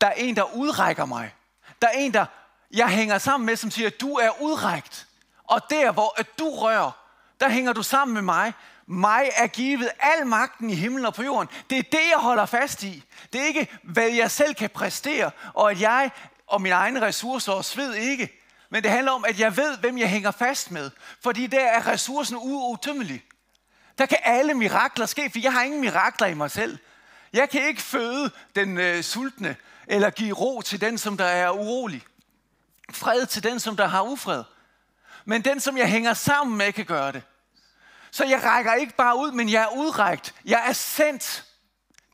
der 0.00 0.06
er 0.06 0.12
en, 0.12 0.36
der 0.36 0.54
udrækker 0.54 1.04
mig. 1.04 1.34
Der 1.82 1.88
er 1.88 1.92
en, 1.92 2.14
der 2.14 2.26
jeg 2.70 2.88
hænger 2.88 3.18
sammen 3.18 3.46
med, 3.46 3.56
som 3.56 3.70
siger, 3.70 3.90
du 3.90 4.14
er 4.14 4.40
udrækt. 4.40 5.06
Og 5.44 5.60
der, 5.70 5.92
hvor 5.92 6.20
at 6.20 6.38
du 6.38 6.50
rører, 6.50 6.90
der 7.40 7.48
hænger 7.48 7.72
du 7.72 7.82
sammen 7.82 8.14
med 8.14 8.22
mig. 8.22 8.52
Mig 8.86 9.30
er 9.36 9.46
givet 9.46 9.88
al 10.00 10.26
magten 10.26 10.70
i 10.70 10.74
himlen 10.74 11.06
og 11.06 11.14
på 11.14 11.22
jorden. 11.22 11.48
Det 11.70 11.78
er 11.78 11.82
det, 11.82 12.10
jeg 12.10 12.18
holder 12.18 12.46
fast 12.46 12.82
i. 12.82 13.04
Det 13.32 13.40
er 13.40 13.44
ikke, 13.44 13.68
hvad 13.82 14.08
jeg 14.08 14.30
selv 14.30 14.54
kan 14.54 14.70
præstere, 14.70 15.30
og 15.54 15.70
at 15.70 15.80
jeg 15.80 16.10
og 16.46 16.62
mine 16.62 16.74
egne 16.74 17.02
ressourcer 17.02 17.52
og 17.52 17.64
sved 17.64 17.94
ikke. 17.94 18.45
Men 18.76 18.82
det 18.82 18.90
handler 18.90 19.12
om, 19.12 19.24
at 19.24 19.40
jeg 19.40 19.56
ved, 19.56 19.78
hvem 19.78 19.98
jeg 19.98 20.10
hænger 20.10 20.30
fast 20.30 20.70
med. 20.70 20.90
Fordi 21.22 21.46
der 21.46 21.60
er 21.60 21.86
ressourcen 21.86 22.36
uudtømmelig. 22.36 23.24
Der 23.98 24.06
kan 24.06 24.18
alle 24.22 24.54
mirakler 24.54 25.06
ske, 25.06 25.30
for 25.30 25.38
jeg 25.38 25.52
har 25.52 25.62
ingen 25.62 25.80
mirakler 25.80 26.26
i 26.26 26.34
mig 26.34 26.50
selv. 26.50 26.78
Jeg 27.32 27.50
kan 27.50 27.68
ikke 27.68 27.82
føde 27.82 28.30
den 28.56 28.78
øh, 28.78 29.02
sultne, 29.02 29.56
eller 29.86 30.10
give 30.10 30.32
ro 30.32 30.60
til 30.60 30.80
den, 30.80 30.98
som 30.98 31.16
der 31.16 31.24
er 31.24 31.50
urolig. 31.50 32.02
Fred 32.92 33.26
til 33.26 33.42
den, 33.42 33.60
som 33.60 33.76
der 33.76 33.86
har 33.86 34.02
ufred. 34.02 34.44
Men 35.24 35.42
den, 35.42 35.60
som 35.60 35.76
jeg 35.76 35.88
hænger 35.88 36.14
sammen 36.14 36.58
med, 36.58 36.72
kan 36.72 36.84
gøre 36.84 37.12
det. 37.12 37.22
Så 38.10 38.24
jeg 38.24 38.44
rækker 38.44 38.74
ikke 38.74 38.94
bare 38.96 39.18
ud, 39.18 39.32
men 39.32 39.48
jeg 39.48 39.62
er 39.62 39.76
udrækt. 39.76 40.34
Jeg 40.44 40.64
er 40.68 40.72
sendt 40.72 41.44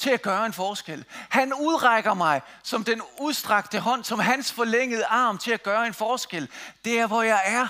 til 0.03 0.11
at 0.11 0.23
gøre 0.23 0.47
en 0.47 0.53
forskel. 0.53 1.05
Han 1.29 1.55
udrækker 1.55 2.15
mig 2.15 2.43
som 2.63 2.85
den 2.85 3.03
udstrakte 3.21 3.81
hånd, 3.81 4.05
som 4.05 4.19
hans 4.19 4.53
forlængede 4.53 5.05
arm 5.07 5.39
til 5.39 5.51
at 5.51 5.63
gøre 5.63 5.87
en 5.87 5.95
forskel. 5.95 6.49
Det 6.85 6.99
er, 6.99 7.07
hvor 7.07 7.23
jeg 7.23 7.43
er. 7.45 7.67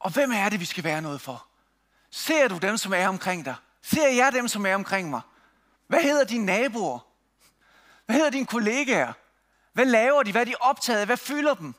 Og 0.00 0.10
hvem 0.10 0.32
er 0.32 0.48
det, 0.48 0.60
vi 0.60 0.64
skal 0.64 0.84
være 0.84 1.00
noget 1.00 1.20
for? 1.20 1.46
Ser 2.10 2.48
du 2.48 2.58
dem, 2.58 2.76
som 2.76 2.92
er 2.94 3.08
omkring 3.08 3.44
dig? 3.44 3.54
Ser 3.82 4.08
jeg 4.08 4.32
dem, 4.32 4.48
som 4.48 4.66
er 4.66 4.74
omkring 4.74 5.10
mig? 5.10 5.20
Hvad 5.86 6.02
hedder 6.02 6.24
dine 6.24 6.44
naboer? 6.44 6.98
Hvad 8.06 8.16
hedder 8.16 8.30
dine 8.30 8.46
kollegaer? 8.46 9.12
Hvad 9.72 9.84
laver 9.84 10.22
de? 10.22 10.32
Hvad 10.32 10.40
er 10.40 10.44
de 10.44 10.54
optaget 10.60 11.00
af? 11.00 11.06
Hvad 11.06 11.16
fylder 11.16 11.54
dem? 11.54 11.74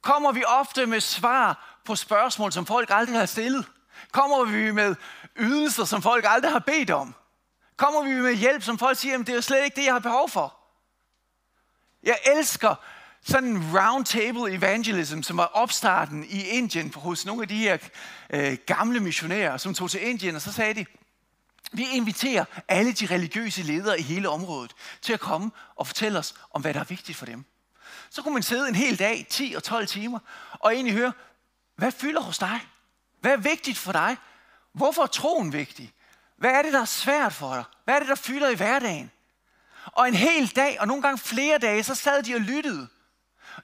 Kommer 0.00 0.32
vi 0.32 0.44
ofte 0.44 0.86
med 0.86 1.00
svar 1.00 1.78
på 1.84 1.96
spørgsmål, 1.96 2.52
som 2.52 2.66
folk 2.66 2.90
aldrig 2.92 3.18
har 3.18 3.26
stillet? 3.26 3.66
Kommer 4.12 4.44
vi 4.44 4.70
med 4.70 4.96
ydelser, 5.36 5.84
som 5.84 6.02
folk 6.02 6.24
aldrig 6.28 6.52
har 6.52 6.58
bedt 6.58 6.90
om? 6.90 7.14
Kommer 7.76 8.02
vi 8.02 8.10
med 8.10 8.34
hjælp, 8.34 8.62
som 8.62 8.78
folk 8.78 8.98
siger, 8.98 9.18
det 9.18 9.34
er 9.34 9.40
slet 9.40 9.64
ikke 9.64 9.76
det, 9.76 9.84
jeg 9.84 9.94
har 9.94 9.98
behov 9.98 10.30
for. 10.30 10.56
Jeg 12.02 12.18
elsker 12.36 12.74
sådan 13.22 13.48
en 13.48 13.78
round 13.78 14.04
table 14.04 14.52
evangelism, 14.52 15.22
som 15.22 15.36
var 15.36 15.46
opstarten 15.46 16.24
i 16.24 16.40
Indien 16.42 16.92
hos 16.96 17.26
nogle 17.26 17.42
af 17.42 17.48
de 17.48 17.56
her 17.56 17.78
øh, 18.30 18.56
gamle 18.66 19.00
missionærer, 19.00 19.56
som 19.56 19.74
tog 19.74 19.90
til 19.90 20.08
Indien, 20.08 20.34
og 20.36 20.42
så 20.42 20.52
sagde 20.52 20.74
de, 20.74 20.86
vi 21.72 21.86
inviterer 21.92 22.44
alle 22.68 22.92
de 22.92 23.06
religiøse 23.06 23.62
ledere 23.62 23.98
i 23.98 24.02
hele 24.02 24.28
området 24.28 24.74
til 25.02 25.12
at 25.12 25.20
komme 25.20 25.50
og 25.76 25.86
fortælle 25.86 26.18
os 26.18 26.34
om, 26.50 26.60
hvad 26.62 26.74
der 26.74 26.80
er 26.80 26.84
vigtigt 26.84 27.18
for 27.18 27.26
dem. 27.26 27.44
Så 28.10 28.22
kunne 28.22 28.34
man 28.34 28.42
sidde 28.42 28.68
en 28.68 28.74
hel 28.74 28.98
dag, 28.98 29.26
10 29.30 29.54
og 29.56 29.62
12 29.62 29.86
timer, 29.86 30.18
og 30.52 30.74
egentlig 30.74 30.94
høre, 30.94 31.12
hvad 31.76 31.92
fylder 31.92 32.20
hos 32.20 32.38
dig? 32.38 32.60
Hvad 33.20 33.32
er 33.32 33.36
vigtigt 33.36 33.78
for 33.78 33.92
dig? 33.92 34.16
Hvorfor 34.72 35.02
er 35.02 35.06
troen 35.06 35.52
vigtig? 35.52 35.92
Hvad 36.44 36.52
er 36.52 36.62
det, 36.62 36.72
der 36.72 36.80
er 36.80 36.84
svært 36.84 37.32
for 37.32 37.54
dig? 37.54 37.64
Hvad 37.84 37.94
er 37.94 37.98
det, 37.98 38.08
der 38.08 38.14
fylder 38.14 38.48
i 38.48 38.54
hverdagen? 38.54 39.10
Og 39.86 40.08
en 40.08 40.14
hel 40.14 40.48
dag, 40.48 40.76
og 40.80 40.86
nogle 40.86 41.02
gange 41.02 41.18
flere 41.18 41.58
dage, 41.58 41.82
så 41.82 41.94
sad 41.94 42.22
de 42.22 42.34
og 42.34 42.40
lyttede. 42.40 42.88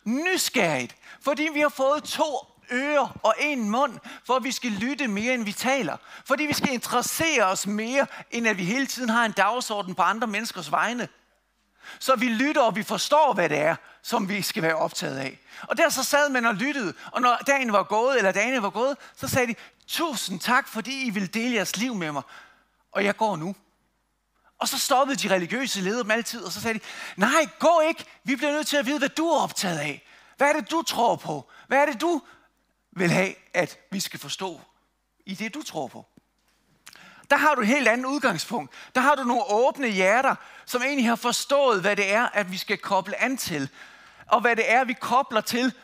Nysgerrigt, 0.04 0.96
fordi 1.22 1.48
vi 1.54 1.60
har 1.60 1.68
fået 1.68 2.04
to 2.04 2.38
ører 2.72 3.18
og 3.22 3.34
en 3.38 3.70
mund, 3.70 3.98
for 4.26 4.38
vi 4.38 4.52
skal 4.52 4.70
lytte 4.70 5.08
mere, 5.08 5.34
end 5.34 5.44
vi 5.44 5.52
taler. 5.52 5.96
Fordi 6.24 6.44
vi 6.44 6.52
skal 6.52 6.72
interessere 6.72 7.44
os 7.44 7.66
mere, 7.66 8.06
end 8.30 8.48
at 8.48 8.58
vi 8.58 8.64
hele 8.64 8.86
tiden 8.86 9.08
har 9.08 9.24
en 9.24 9.32
dagsorden 9.32 9.94
på 9.94 10.02
andre 10.02 10.26
menneskers 10.26 10.70
vegne. 10.72 11.08
Så 11.98 12.16
vi 12.16 12.28
lytter, 12.28 12.62
og 12.62 12.76
vi 12.76 12.82
forstår, 12.82 13.34
hvad 13.34 13.48
det 13.48 13.58
er, 13.58 13.76
som 14.02 14.28
vi 14.28 14.42
skal 14.42 14.62
være 14.62 14.76
optaget 14.76 15.18
af. 15.18 15.38
Og 15.62 15.76
der 15.76 15.88
så 15.88 16.04
sad 16.04 16.28
man 16.28 16.46
og 16.46 16.54
lyttede, 16.54 16.94
og 17.12 17.20
når 17.20 17.38
dagen 17.46 17.72
var 17.72 17.82
gået, 17.82 18.18
eller 18.18 18.32
dagen 18.32 18.62
var 18.62 18.70
gået, 18.70 18.96
så 19.16 19.28
sagde 19.28 19.46
de, 19.46 19.54
tusind 19.86 20.40
tak, 20.40 20.68
fordi 20.68 21.06
I 21.06 21.10
vil 21.10 21.34
dele 21.34 21.54
jeres 21.54 21.76
liv 21.76 21.94
med 21.94 22.12
mig. 22.12 22.22
Og 22.92 23.04
jeg 23.04 23.16
går 23.16 23.36
nu. 23.36 23.54
Og 24.58 24.68
så 24.68 24.78
stoppede 24.78 25.18
de 25.18 25.34
religiøse 25.34 25.80
ledere 25.80 26.02
dem 26.02 26.10
altid, 26.10 26.44
og 26.44 26.52
så 26.52 26.60
sagde 26.60 26.78
de, 26.78 26.84
nej, 27.16 27.46
gå 27.58 27.80
ikke. 27.88 28.04
Vi 28.24 28.36
bliver 28.36 28.52
nødt 28.52 28.66
til 28.66 28.76
at 28.76 28.86
vide, 28.86 28.98
hvad 28.98 29.08
du 29.08 29.28
er 29.28 29.42
optaget 29.42 29.78
af. 29.78 30.06
Hvad 30.36 30.48
er 30.48 30.60
det, 30.60 30.70
du 30.70 30.82
tror 30.82 31.16
på? 31.16 31.50
Hvad 31.68 31.78
er 31.78 31.86
det, 31.86 32.00
du 32.00 32.22
vil 32.92 33.10
have, 33.10 33.34
at 33.54 33.78
vi 33.90 34.00
skal 34.00 34.20
forstå 34.20 34.60
i 35.26 35.34
det, 35.34 35.54
du 35.54 35.62
tror 35.62 35.88
på? 35.88 36.06
Der 37.30 37.36
har 37.36 37.54
du 37.54 37.60
et 37.60 37.66
helt 37.66 37.88
andet 37.88 38.04
udgangspunkt. 38.04 38.74
Der 38.94 39.00
har 39.00 39.14
du 39.14 39.24
nogle 39.24 39.42
åbne 39.50 39.88
hjerter, 39.88 40.34
som 40.66 40.82
egentlig 40.82 41.08
har 41.08 41.16
forstået, 41.16 41.80
hvad 41.80 41.96
det 41.96 42.12
er, 42.12 42.28
at 42.28 42.52
vi 42.52 42.56
skal 42.56 42.78
koble 42.78 43.22
an 43.22 43.36
til. 43.36 43.68
Og 44.26 44.40
hvad 44.40 44.56
det 44.56 44.72
er, 44.72 44.84
vi 44.84 44.92
kobler 44.92 45.40
til 45.40 45.74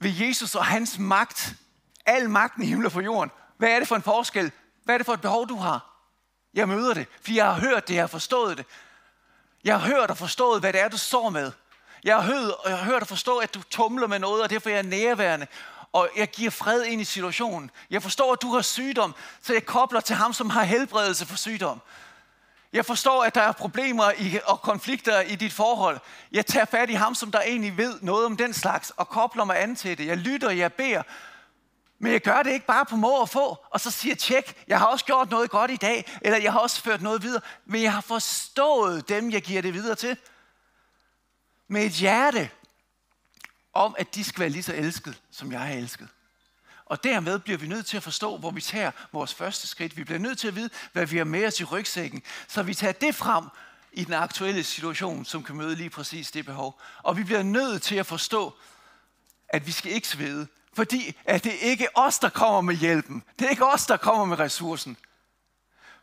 ved 0.00 0.10
Jesus 0.10 0.54
og 0.54 0.64
hans 0.64 0.98
magt. 0.98 1.54
Al 2.06 2.30
magten 2.30 2.62
i 2.62 2.66
himlen 2.66 2.86
og 2.86 2.92
på 2.92 3.00
jorden. 3.00 3.30
Hvad 3.56 3.70
er 3.70 3.78
det 3.78 3.88
for 3.88 3.96
en 3.96 4.02
forskel? 4.02 4.52
Hvad 4.88 4.94
er 4.94 4.98
det 4.98 5.06
for 5.06 5.14
et 5.14 5.20
behov, 5.20 5.48
du 5.48 5.56
har? 5.56 6.04
Jeg 6.54 6.68
møder 6.68 6.94
det, 6.94 7.06
fordi 7.20 7.36
jeg 7.36 7.44
har 7.44 7.60
hørt 7.60 7.88
det, 7.88 7.94
jeg 7.94 8.02
har 8.02 8.06
forstået 8.08 8.58
det. 8.58 8.66
Jeg 9.64 9.80
har 9.80 9.88
hørt 9.88 10.10
og 10.10 10.18
forstået, 10.18 10.60
hvad 10.60 10.72
det 10.72 10.80
er, 10.80 10.88
du 10.88 10.98
står 10.98 11.30
med. 11.30 11.52
Jeg 12.04 12.16
har 12.16 12.22
hørt, 12.22 12.52
og 12.52 12.70
jeg 12.70 12.78
har 12.78 12.84
hørt 12.84 13.02
og 13.02 13.08
forstået, 13.08 13.42
at 13.42 13.54
du 13.54 13.62
tumler 13.62 14.06
med 14.06 14.18
noget, 14.18 14.42
og 14.42 14.50
derfor 14.50 14.70
er 14.70 14.74
jeg 14.74 14.82
nærværende. 14.82 15.46
Og 15.92 16.08
jeg 16.16 16.28
giver 16.28 16.50
fred 16.50 16.84
ind 16.84 17.00
i 17.00 17.04
situationen. 17.04 17.70
Jeg 17.90 18.02
forstår, 18.02 18.32
at 18.32 18.42
du 18.42 18.54
har 18.54 18.62
sygdom, 18.62 19.14
så 19.42 19.52
jeg 19.52 19.66
kobler 19.66 20.00
til 20.00 20.16
ham, 20.16 20.32
som 20.32 20.50
har 20.50 20.62
helbredelse 20.62 21.26
for 21.26 21.36
sygdom. 21.36 21.80
Jeg 22.72 22.84
forstår, 22.84 23.24
at 23.24 23.34
der 23.34 23.42
er 23.42 23.52
problemer 23.52 24.12
i, 24.18 24.38
og 24.44 24.60
konflikter 24.60 25.20
i 25.20 25.34
dit 25.34 25.52
forhold. 25.52 25.98
Jeg 26.32 26.46
tager 26.46 26.66
fat 26.66 26.90
i 26.90 26.94
ham, 26.94 27.14
som 27.14 27.30
der 27.30 27.40
egentlig 27.40 27.76
ved 27.76 27.98
noget 28.00 28.26
om 28.26 28.36
den 28.36 28.54
slags, 28.54 28.92
og 28.96 29.08
kobler 29.08 29.44
mig 29.44 29.62
an 29.62 29.76
til 29.76 29.98
det. 29.98 30.06
Jeg 30.06 30.16
lytter, 30.16 30.50
jeg 30.50 30.72
beder, 30.72 31.02
men 31.98 32.12
jeg 32.12 32.20
gør 32.20 32.42
det 32.42 32.52
ikke 32.52 32.66
bare 32.66 32.86
på 32.86 32.96
må 32.96 33.20
og 33.20 33.28
få, 33.28 33.64
og 33.70 33.80
så 33.80 33.90
siger 33.90 34.14
tjek, 34.14 34.64
jeg 34.68 34.78
har 34.78 34.86
også 34.86 35.04
gjort 35.04 35.30
noget 35.30 35.50
godt 35.50 35.70
i 35.70 35.76
dag, 35.76 36.18
eller 36.20 36.38
jeg 36.38 36.52
har 36.52 36.60
også 36.60 36.82
ført 36.82 37.02
noget 37.02 37.22
videre, 37.22 37.42
men 37.64 37.82
jeg 37.82 37.92
har 37.92 38.00
forstået 38.00 39.08
dem, 39.08 39.30
jeg 39.30 39.42
giver 39.42 39.62
det 39.62 39.74
videre 39.74 39.94
til. 39.94 40.16
Med 41.68 41.84
et 41.84 41.92
hjerte 41.92 42.50
om, 43.72 43.94
at 43.98 44.14
de 44.14 44.24
skal 44.24 44.40
være 44.40 44.48
lige 44.48 44.62
så 44.62 44.74
elsket, 44.74 45.22
som 45.30 45.52
jeg 45.52 45.72
er 45.72 45.78
elsket. 45.78 46.08
Og 46.86 47.04
dermed 47.04 47.38
bliver 47.38 47.58
vi 47.58 47.66
nødt 47.66 47.86
til 47.86 47.96
at 47.96 48.02
forstå, 48.02 48.36
hvor 48.36 48.50
vi 48.50 48.60
tager 48.60 48.90
vores 49.12 49.34
første 49.34 49.66
skridt. 49.66 49.96
Vi 49.96 50.04
bliver 50.04 50.18
nødt 50.18 50.38
til 50.38 50.48
at 50.48 50.56
vide, 50.56 50.70
hvad 50.92 51.06
vi 51.06 51.16
har 51.16 51.24
med 51.24 51.46
os 51.46 51.60
i 51.60 51.64
rygsækken, 51.64 52.22
så 52.48 52.62
vi 52.62 52.74
tager 52.74 52.92
det 52.92 53.14
frem 53.14 53.44
i 53.92 54.04
den 54.04 54.14
aktuelle 54.14 54.64
situation, 54.64 55.24
som 55.24 55.42
kan 55.42 55.56
møde 55.56 55.76
lige 55.76 55.90
præcis 55.90 56.30
det 56.30 56.44
behov. 56.44 56.80
Og 57.02 57.16
vi 57.16 57.24
bliver 57.24 57.42
nødt 57.42 57.82
til 57.82 57.96
at 57.96 58.06
forstå, 58.06 58.54
at 59.48 59.66
vi 59.66 59.72
skal 59.72 59.92
ikke 59.92 60.08
svede, 60.08 60.46
fordi 60.78 61.16
at 61.24 61.44
det 61.44 61.52
ikke 61.52 61.84
er 61.84 61.88
os, 61.94 62.18
der 62.18 62.28
kommer 62.28 62.60
med 62.60 62.74
hjælpen. 62.74 63.22
Det 63.38 63.46
er 63.46 63.50
ikke 63.50 63.66
os, 63.66 63.86
der 63.86 63.96
kommer 63.96 64.24
med 64.24 64.38
ressourcen. 64.38 64.96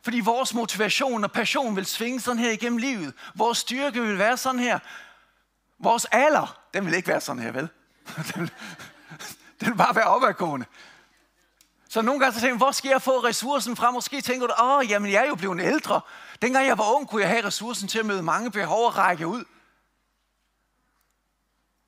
Fordi 0.02 0.20
vores 0.20 0.54
motivation 0.54 1.24
og 1.24 1.32
passion 1.32 1.76
vil 1.76 1.86
svinge 1.86 2.20
sådan 2.20 2.40
her 2.40 2.52
igennem 2.52 2.78
livet. 2.78 3.14
Vores 3.36 3.58
styrke 3.58 4.02
vil 4.02 4.18
være 4.18 4.38
sådan 4.38 4.60
her. 4.60 4.80
Vores 5.80 6.06
alder, 6.06 6.60
den 6.74 6.86
vil 6.86 6.94
ikke 6.94 7.08
være 7.08 7.22
sådan 7.22 7.42
her, 7.42 7.52
vel? 7.52 7.70
Den 8.34 8.42
vil, 8.42 8.52
den 9.60 9.68
vil 9.68 9.76
bare 9.76 9.96
være 9.96 10.06
opadgående. 10.06 10.66
Så 11.90 12.02
nogle 12.02 12.20
gange 12.20 12.34
så 12.34 12.40
tænker 12.40 12.54
jeg, 12.54 12.58
hvor 12.58 12.72
skal 12.72 12.90
jeg 12.90 13.02
få 13.02 13.20
ressourcen 13.20 13.76
fra? 13.76 13.92
Måske 13.92 14.22
tænker 14.22 14.48
du, 14.48 14.54
åh, 14.64 14.90
jamen 14.90 15.12
jeg 15.12 15.24
er 15.24 15.28
jo 15.28 15.36
blevet 15.36 15.62
ældre. 15.62 16.02
Dengang 16.42 16.68
jeg 16.68 16.78
var 16.78 16.96
ung, 16.96 17.10
kunne 17.10 17.22
jeg 17.22 17.30
have 17.30 17.46
ressourcen 17.46 17.88
til 17.88 18.00
at 18.00 18.06
møde 18.06 18.24
mange 18.24 18.52
behov 18.52 18.86
og 18.86 18.98
række 18.98 19.28
ud. 19.28 19.44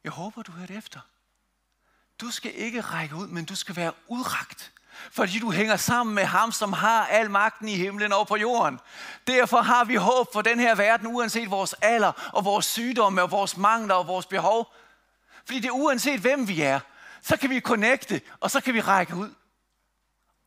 Jeg 0.04 0.12
håber, 0.12 0.44
du 0.44 0.52
hørte 0.52 0.74
efter. 0.74 1.00
Du 2.22 2.32
skal 2.32 2.52
ikke 2.56 2.82
række 2.82 3.16
ud, 3.16 3.28
men 3.28 3.46
du 3.46 3.56
skal 3.56 3.76
være 3.76 3.94
udragt. 4.08 4.72
Fordi 5.12 5.40
du 5.40 5.52
hænger 5.52 5.76
sammen 5.76 6.16
med 6.16 6.24
ham, 6.24 6.52
som 6.52 6.74
har 6.74 7.06
al 7.06 7.32
magten 7.32 7.68
i 7.68 7.76
himlen 7.76 8.14
og 8.14 8.28
på 8.28 8.36
jorden. 8.36 8.80
Derfor 9.28 9.62
har 9.62 9.86
vi 9.86 9.96
håb 9.96 10.34
for 10.34 10.42
den 10.42 10.60
her 10.60 10.76
verden, 10.76 11.08
uanset 11.08 11.52
vores 11.52 11.74
alder 11.74 12.32
og 12.34 12.46
vores 12.46 12.66
sygdomme 12.66 13.22
og 13.22 13.32
vores 13.32 13.58
mangler 13.58 13.96
og 13.96 14.08
vores 14.08 14.26
behov. 14.26 14.74
Fordi 15.46 15.60
det 15.60 15.68
er 15.68 15.72
uanset 15.72 16.20
hvem 16.20 16.48
vi 16.48 16.62
er, 16.62 16.80
så 17.22 17.38
kan 17.38 17.50
vi 17.50 17.60
connecte, 17.60 18.22
og 18.40 18.52
så 18.52 18.62
kan 18.62 18.74
vi 18.74 18.82
række 18.82 19.16
ud. 19.16 19.34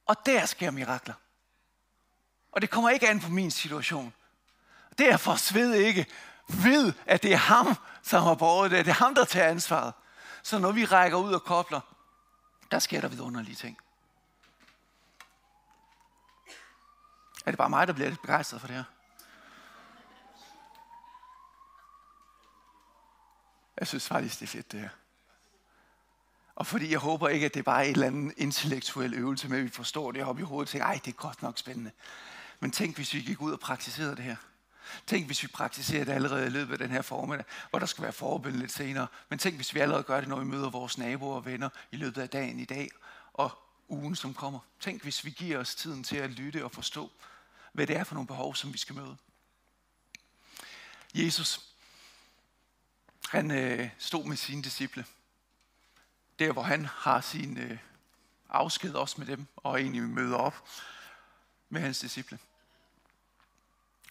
Og 0.07 0.27
der 0.27 0.47
sker 0.47 0.71
mirakler. 0.71 1.15
Og 2.53 2.63
det 2.63 2.71
kommer 2.71 2.91
ikke 2.91 3.09
an 3.09 3.21
på 3.21 3.31
min 3.31 3.51
situation. 3.51 4.13
Derfor 4.99 5.35
sved 5.35 5.75
ikke. 5.75 6.07
Ved, 6.49 6.93
at 7.07 7.23
det 7.23 7.33
er 7.33 7.37
ham, 7.37 7.77
som 8.03 8.23
har 8.23 8.35
båret 8.35 8.71
det. 8.71 8.85
Det 8.85 8.91
er 8.91 8.95
ham, 8.95 9.15
der 9.15 9.25
tager 9.25 9.49
ansvaret. 9.49 9.93
Så 10.43 10.59
når 10.59 10.73
vi 10.73 10.85
rækker 10.85 11.19
ud 11.19 11.33
og 11.33 11.43
kobler, 11.45 11.81
der 12.71 12.79
sker 12.79 13.01
der 13.01 13.09
vidunderlige 13.09 13.55
ting. 13.55 13.79
Er 17.47 17.51
det 17.51 17.59
bare 17.59 17.71
mig, 17.71 17.87
der 17.87 17.93
bliver 17.93 18.09
lidt 18.09 18.21
begejstret 18.21 18.61
for 18.61 18.69
det 18.69 18.77
her? 18.77 18.85
Jeg 23.81 23.87
synes 23.87 24.09
faktisk, 24.09 24.41
det 24.41 24.47
er 24.47 24.51
fedt 24.51 24.73
det 24.73 24.81
her. 24.81 24.89
Og 26.55 26.67
fordi 26.67 26.91
jeg 26.91 26.99
håber 26.99 27.29
ikke, 27.29 27.47
at 27.47 27.55
det 27.55 27.61
er 27.61 27.65
bare 27.65 27.87
et 27.87 27.91
eller 27.91 28.07
andet 28.07 28.35
intellektuel 28.37 29.15
øvelse 29.15 29.49
med, 29.49 29.59
at 29.59 29.65
vi 29.65 29.69
forstår 29.69 30.13
det 30.13 30.25
op 30.25 30.39
i 30.39 30.43
hovedet 30.43 30.69
og 30.69 30.71
tænker, 30.71 30.87
ej, 30.87 31.01
det 31.05 31.13
er 31.13 31.17
godt 31.17 31.43
nok 31.43 31.59
spændende. 31.59 31.91
Men 32.61 32.71
tænk, 32.71 32.97
hvis 32.97 33.15
vi 33.15 33.21
gik 33.21 33.41
ud 33.41 33.53
og 33.53 33.61
praktiserede 33.61 34.17
det 34.17 34.25
her. 34.25 34.37
Tænk, 35.07 35.27
hvis 35.27 35.43
vi 35.43 35.49
praktiserer 35.49 36.05
det 36.05 36.13
allerede 36.13 36.47
i 36.47 36.51
løbet 36.51 36.73
af 36.73 36.79
den 36.79 36.91
her 36.91 37.03
formiddag, 37.03 37.45
hvor 37.71 37.79
der 37.79 37.87
skal 37.87 38.03
være 38.03 38.13
forbøn 38.13 38.57
lidt 38.57 38.73
senere. 38.73 39.07
Men 39.29 39.39
tænk, 39.39 39.57
hvis 39.57 39.75
vi 39.75 39.81
allerede 39.81 40.03
gør 40.03 40.21
det, 40.21 40.29
når 40.29 40.39
vi 40.39 40.45
møder 40.45 40.71
vores 40.71 40.99
naboer 40.99 41.37
og 41.37 41.45
venner 41.45 41.69
i 41.91 41.97
løbet 41.97 42.23
af 42.23 42.29
dagen 42.29 42.61
i 42.61 42.65
dag 42.65 42.89
og 43.33 43.59
ugen, 43.89 44.17
som 44.17 44.35
kommer. 44.35 44.61
Tænk, 44.81 45.03
hvis 45.03 45.25
vi 45.25 45.31
giver 45.31 45.59
os 45.59 45.75
tiden 45.75 46.05
til 46.05 46.17
at 46.17 46.31
lytte 46.31 46.65
og 46.65 46.73
forstå, 46.73 47.11
hvad 47.73 47.87
det 47.87 47.97
er 47.97 48.05
for 48.05 48.15
nogle 48.15 48.27
behov, 48.27 48.55
som 48.55 48.73
vi 48.73 48.79
skal 48.79 48.95
møde. 48.95 49.17
Jesus, 51.15 51.61
han 53.29 53.51
øh, 53.51 53.91
stod 53.99 54.25
med 54.25 54.37
sine 54.37 54.63
disciple. 54.63 55.05
Der, 56.39 56.53
hvor 56.53 56.63
han 56.63 56.85
har 56.85 57.21
sin 57.21 57.59
øh, 57.59 57.79
afsked 58.49 58.95
også 58.95 59.15
med 59.19 59.27
dem, 59.27 59.47
og 59.57 59.81
egentlig 59.81 60.03
møder 60.03 60.37
op 60.37 60.69
med 61.69 61.81
hans 61.81 61.99
disciple. 61.99 62.39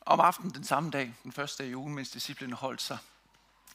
Om 0.10 0.20
aftenen 0.20 0.54
den 0.54 0.64
samme 0.64 0.92
dag, 0.92 1.16
den 1.24 1.32
første 1.32 1.64
dag 1.64 1.72
i 1.72 1.76
ugen, 1.76 1.96
mens 1.96 2.10
disciplene 2.10 2.56
holdt 2.56 2.82
sig 2.82 2.98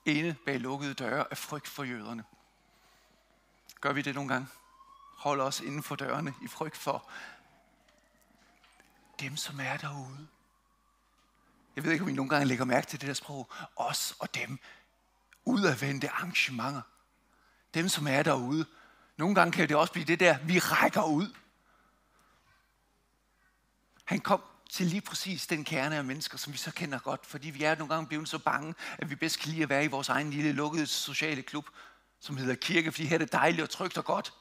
inde 0.04 0.36
bag 0.46 0.60
lukkede 0.60 0.94
døre 0.94 1.26
af 1.30 1.38
frygt 1.38 1.68
for 1.68 1.84
jøderne. 1.84 2.24
Gør 3.80 3.92
vi 3.92 4.02
det 4.02 4.14
nogle 4.14 4.32
gange? 4.32 4.48
Holder 5.18 5.44
os 5.44 5.60
inden 5.60 5.82
for 5.82 5.96
dørene 5.96 6.34
i 6.42 6.48
frygt 6.48 6.76
for 6.76 7.08
dem, 9.20 9.36
som 9.36 9.60
er 9.60 9.76
derude. 9.76 10.28
Jeg 11.76 11.84
ved 11.84 11.92
ikke, 11.92 12.02
om 12.02 12.08
I 12.08 12.12
nogle 12.12 12.30
gange 12.30 12.46
lægger 12.46 12.64
mærke 12.64 12.86
til 12.86 13.00
det 13.00 13.08
der 13.08 13.14
sprog. 13.14 13.50
Os 13.76 14.16
og 14.18 14.34
dem. 14.34 14.58
Udadvendte 15.44 16.10
arrangementer. 16.10 16.82
Dem, 17.74 17.88
som 17.88 18.06
er 18.06 18.22
derude. 18.22 18.66
Nogle 19.16 19.34
gange 19.34 19.52
kan 19.52 19.68
det 19.68 19.76
også 19.76 19.92
blive 19.92 20.06
det 20.06 20.20
der, 20.20 20.38
vi 20.38 20.58
rækker 20.58 21.04
ud. 21.04 21.34
Han 24.04 24.20
kom 24.20 24.42
til 24.70 24.86
lige 24.86 25.00
præcis 25.00 25.46
den 25.46 25.64
kerne 25.64 25.96
af 25.96 26.04
mennesker, 26.04 26.38
som 26.38 26.52
vi 26.52 26.58
så 26.58 26.72
kender 26.72 26.98
godt, 26.98 27.26
fordi 27.26 27.50
vi 27.50 27.64
er 27.64 27.74
nogle 27.74 27.94
gange 27.94 28.08
blevet 28.08 28.28
så 28.28 28.38
bange, 28.38 28.74
at 28.98 29.10
vi 29.10 29.14
bedst 29.14 29.38
kan 29.38 29.50
lide 29.50 29.62
at 29.62 29.68
være 29.68 29.84
i 29.84 29.88
vores 29.88 30.08
egen 30.08 30.30
lille 30.30 30.52
lukkede 30.52 30.86
sociale 30.86 31.42
klub, 31.42 31.68
som 32.20 32.36
hedder 32.36 32.54
kirke, 32.54 32.92
fordi 32.92 33.06
her 33.06 33.14
er 33.14 33.18
det 33.18 33.32
dejligt 33.32 33.62
og 33.62 33.70
trygt 33.70 33.98
og 33.98 34.04
godt. 34.04 34.34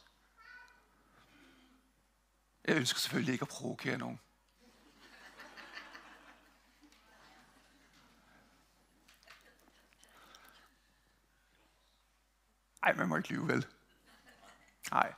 Jeg 2.65 2.75
ønsker 2.75 2.99
selvfølgelig 2.99 3.33
ikke 3.33 3.43
at 3.43 3.47
provokere 3.47 3.97
nogen. 3.97 4.19
Ej, 12.83 12.93
man 12.93 13.07
må 13.07 13.17
ikke 13.17 13.29
lyve, 13.29 13.47
vel? 13.47 13.65
Nej. 14.91 15.13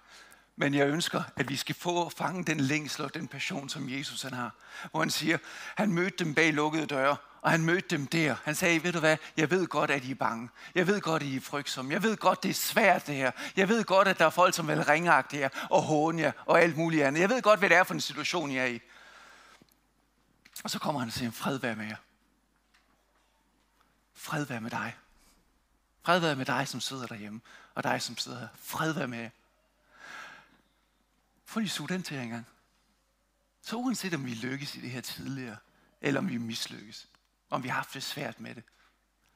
Men 0.55 0.73
jeg 0.73 0.87
ønsker, 0.87 1.23
at 1.35 1.49
vi 1.49 1.55
skal 1.55 1.75
få 1.75 2.09
fange 2.09 2.43
den 2.43 2.59
længsel 2.59 3.03
og 3.03 3.13
den 3.13 3.27
passion, 3.27 3.69
som 3.69 3.89
Jesus 3.89 4.21
han 4.21 4.33
har. 4.33 4.51
Hvor 4.91 4.99
han 4.99 5.09
siger, 5.09 5.37
han 5.75 5.91
mødte 5.91 6.23
dem 6.23 6.35
bag 6.35 6.53
lukkede 6.53 6.85
døre, 6.85 7.17
og 7.41 7.51
han 7.51 7.65
mødte 7.65 7.87
dem 7.87 8.07
der. 8.07 8.35
Han 8.43 8.55
sagde, 8.55 8.83
ved 8.83 8.93
du 8.93 8.99
hvad, 8.99 9.17
jeg 9.37 9.51
ved 9.51 9.67
godt, 9.67 9.91
at 9.91 10.03
I 10.03 10.11
er 10.11 10.15
bange. 10.15 10.49
Jeg 10.75 10.87
ved 10.87 11.01
godt, 11.01 11.23
at 11.23 11.29
I 11.29 11.35
er 11.35 11.41
frygtsomme. 11.41 11.93
Jeg 11.93 12.03
ved 12.03 12.17
godt, 12.17 12.43
det 12.43 12.49
er 12.49 12.53
svært 12.53 13.07
det 13.07 13.15
her. 13.15 13.31
Jeg 13.55 13.69
ved 13.69 13.83
godt, 13.83 14.07
at 14.07 14.19
der 14.19 14.25
er 14.25 14.29
folk, 14.29 14.55
som 14.55 14.67
vil 14.67 14.83
ringagte 14.83 15.39
jer 15.39 15.49
og 15.69 15.81
håne 15.81 16.21
jer 16.21 16.31
og 16.45 16.61
alt 16.61 16.77
muligt 16.77 17.03
andet. 17.03 17.21
Jeg 17.21 17.29
ved 17.29 17.41
godt, 17.41 17.59
hvad 17.59 17.69
det 17.69 17.77
er 17.77 17.83
for 17.83 17.93
en 17.93 18.01
situation, 18.01 18.51
I 18.51 18.57
er 18.57 18.65
i. 18.65 18.79
Og 20.63 20.69
så 20.69 20.79
kommer 20.79 20.99
han 20.99 21.07
og 21.07 21.13
siger, 21.13 21.31
fred 21.31 21.57
være 21.57 21.75
med 21.75 21.85
jer. 21.85 21.95
Fred 24.13 24.45
være 24.45 24.61
med 24.61 24.71
dig. 24.71 24.95
Fred 26.03 26.19
være 26.19 26.35
med 26.35 26.45
dig, 26.45 26.67
som 26.67 26.79
sidder 26.81 27.07
derhjemme, 27.07 27.41
og 27.75 27.83
dig, 27.83 28.01
som 28.01 28.17
sidder 28.17 28.39
her. 28.39 28.47
Fred 28.61 28.93
være 28.93 29.07
med 29.07 29.19
jer. 29.19 29.29
Få 31.45 31.59
lige 31.59 31.69
suge 31.69 31.89
den 31.89 32.03
til 32.03 32.17
en 32.17 32.29
gang. 32.29 32.47
Så 33.61 33.75
uanset 33.75 34.13
om 34.13 34.25
vi 34.25 34.33
lykkes 34.33 34.75
i 34.75 34.81
det 34.81 34.91
her 34.91 35.01
tidligere, 35.01 35.57
eller 36.01 36.19
om 36.19 36.29
vi 36.29 36.37
mislykkes, 36.37 37.07
om 37.49 37.63
vi 37.63 37.67
har 37.67 37.75
haft 37.75 37.93
det 37.93 38.03
svært 38.03 38.39
med 38.39 38.55
det, 38.55 38.63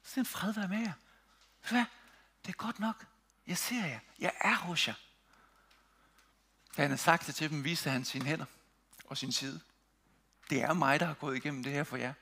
så 0.03 0.19
er 0.19 0.21
en 0.21 0.25
fred 0.25 0.53
være 0.53 0.67
med 0.67 0.79
jer. 0.79 0.93
Hvad? 1.69 1.85
Det 2.45 2.49
er 2.49 2.57
godt 2.57 2.79
nok. 2.79 3.05
Jeg 3.47 3.57
ser 3.57 3.85
jer. 3.85 3.99
Jeg 4.19 4.31
er 4.41 4.55
hos 4.55 4.87
jer. 4.87 4.93
Da 6.77 6.81
han 6.81 6.91
havde 6.91 7.01
sagt 7.01 7.27
det 7.27 7.35
til 7.35 7.49
dem, 7.49 7.63
viste 7.63 7.89
han 7.89 8.05
sine 8.05 8.25
hænder 8.25 8.45
og 9.05 9.17
sin 9.17 9.31
side. 9.31 9.61
Det 10.49 10.61
er 10.61 10.73
mig, 10.73 10.99
der 10.99 11.05
har 11.05 11.13
gået 11.13 11.37
igennem 11.37 11.63
det 11.63 11.73
her 11.73 11.83
for 11.83 11.97
jer. 11.97 12.13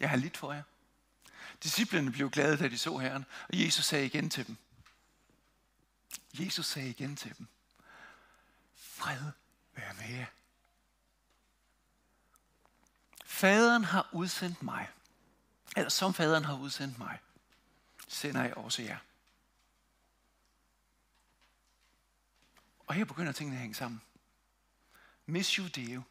Jeg 0.00 0.10
har 0.10 0.16
lidt 0.16 0.36
for 0.36 0.52
jer. 0.52 0.62
Disciplerne 1.62 2.12
blev 2.12 2.30
glade, 2.30 2.56
da 2.56 2.68
de 2.68 2.78
så 2.78 2.98
Herren, 2.98 3.24
og 3.48 3.60
Jesus 3.60 3.84
sagde 3.84 4.06
igen 4.06 4.30
til 4.30 4.46
dem. 4.46 4.56
Jesus 6.34 6.66
sagde 6.66 6.90
igen 6.90 7.16
til 7.16 7.38
dem. 7.38 7.46
Fred 9.06 9.32
være 9.74 9.94
med 9.94 10.16
jer. 10.16 10.26
Faderen 13.24 13.84
har 13.84 14.08
udsendt 14.12 14.62
mig. 14.62 14.90
Eller 15.76 15.88
som 15.88 16.14
faderen 16.14 16.44
har 16.44 16.58
udsendt 16.58 16.98
mig, 16.98 17.18
sender 18.08 18.42
jeg 18.42 18.54
også 18.54 18.82
jer. 18.82 18.98
Og 22.86 22.94
her 22.94 23.04
begynder 23.04 23.32
tingene 23.32 23.56
at 23.56 23.60
hænge 23.60 23.74
sammen. 23.74 24.02
Missio 25.26 25.68
Deo. 25.68 26.02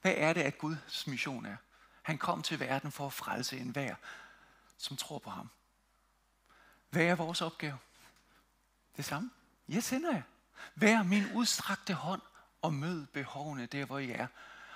Hvad 0.00 0.14
er 0.16 0.32
det, 0.32 0.40
at 0.40 0.58
Guds 0.58 1.06
mission 1.06 1.46
er? 1.46 1.56
Han 2.02 2.18
kom 2.18 2.42
til 2.42 2.60
verden 2.60 2.92
for 2.92 3.06
at 3.06 3.12
frelse 3.12 3.58
enhver, 3.58 3.94
som 4.76 4.96
tror 4.96 5.18
på 5.18 5.30
ham. 5.30 5.50
Hvad 6.90 7.02
er 7.02 7.14
vores 7.14 7.40
opgave? 7.40 7.78
Det 8.96 9.04
samme. 9.04 9.30
Jeg 9.68 9.82
sender 9.82 10.12
jer. 10.12 10.22
Vær 10.74 11.02
min 11.02 11.32
udstrakte 11.34 11.94
hånd 11.94 12.22
og 12.62 12.74
mød 12.74 13.06
behovene 13.06 13.66
der, 13.66 13.84
hvor 13.84 13.98
I 13.98 14.10
er. 14.10 14.26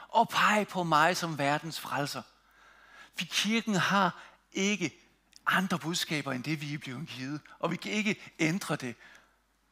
Og 0.09 0.29
peg 0.29 0.67
på 0.71 0.83
mig 0.83 1.17
som 1.17 1.39
verdens 1.39 1.81
frelser. 1.81 2.23
Vi 3.19 3.25
kirken 3.25 3.75
har 3.75 4.23
ikke 4.53 4.95
andre 5.47 5.79
budskaber 5.79 6.33
end 6.33 6.45
det, 6.45 6.61
vi 6.61 6.75
er 6.75 6.79
blevet 6.79 7.09
givet. 7.09 7.41
Og 7.59 7.71
vi 7.71 7.77
kan 7.77 7.93
ikke 7.93 8.33
ændre 8.39 8.77
det. 8.77 8.97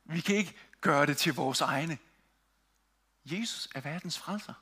Vi 0.04 0.20
kan 0.20 0.36
ikke 0.36 0.56
gøre 0.80 1.06
det 1.06 1.16
til 1.16 1.34
vores 1.34 1.60
egne. 1.60 1.98
Jesus 3.24 3.68
er 3.74 3.80
verdens 3.80 4.18
frelser. 4.18 4.54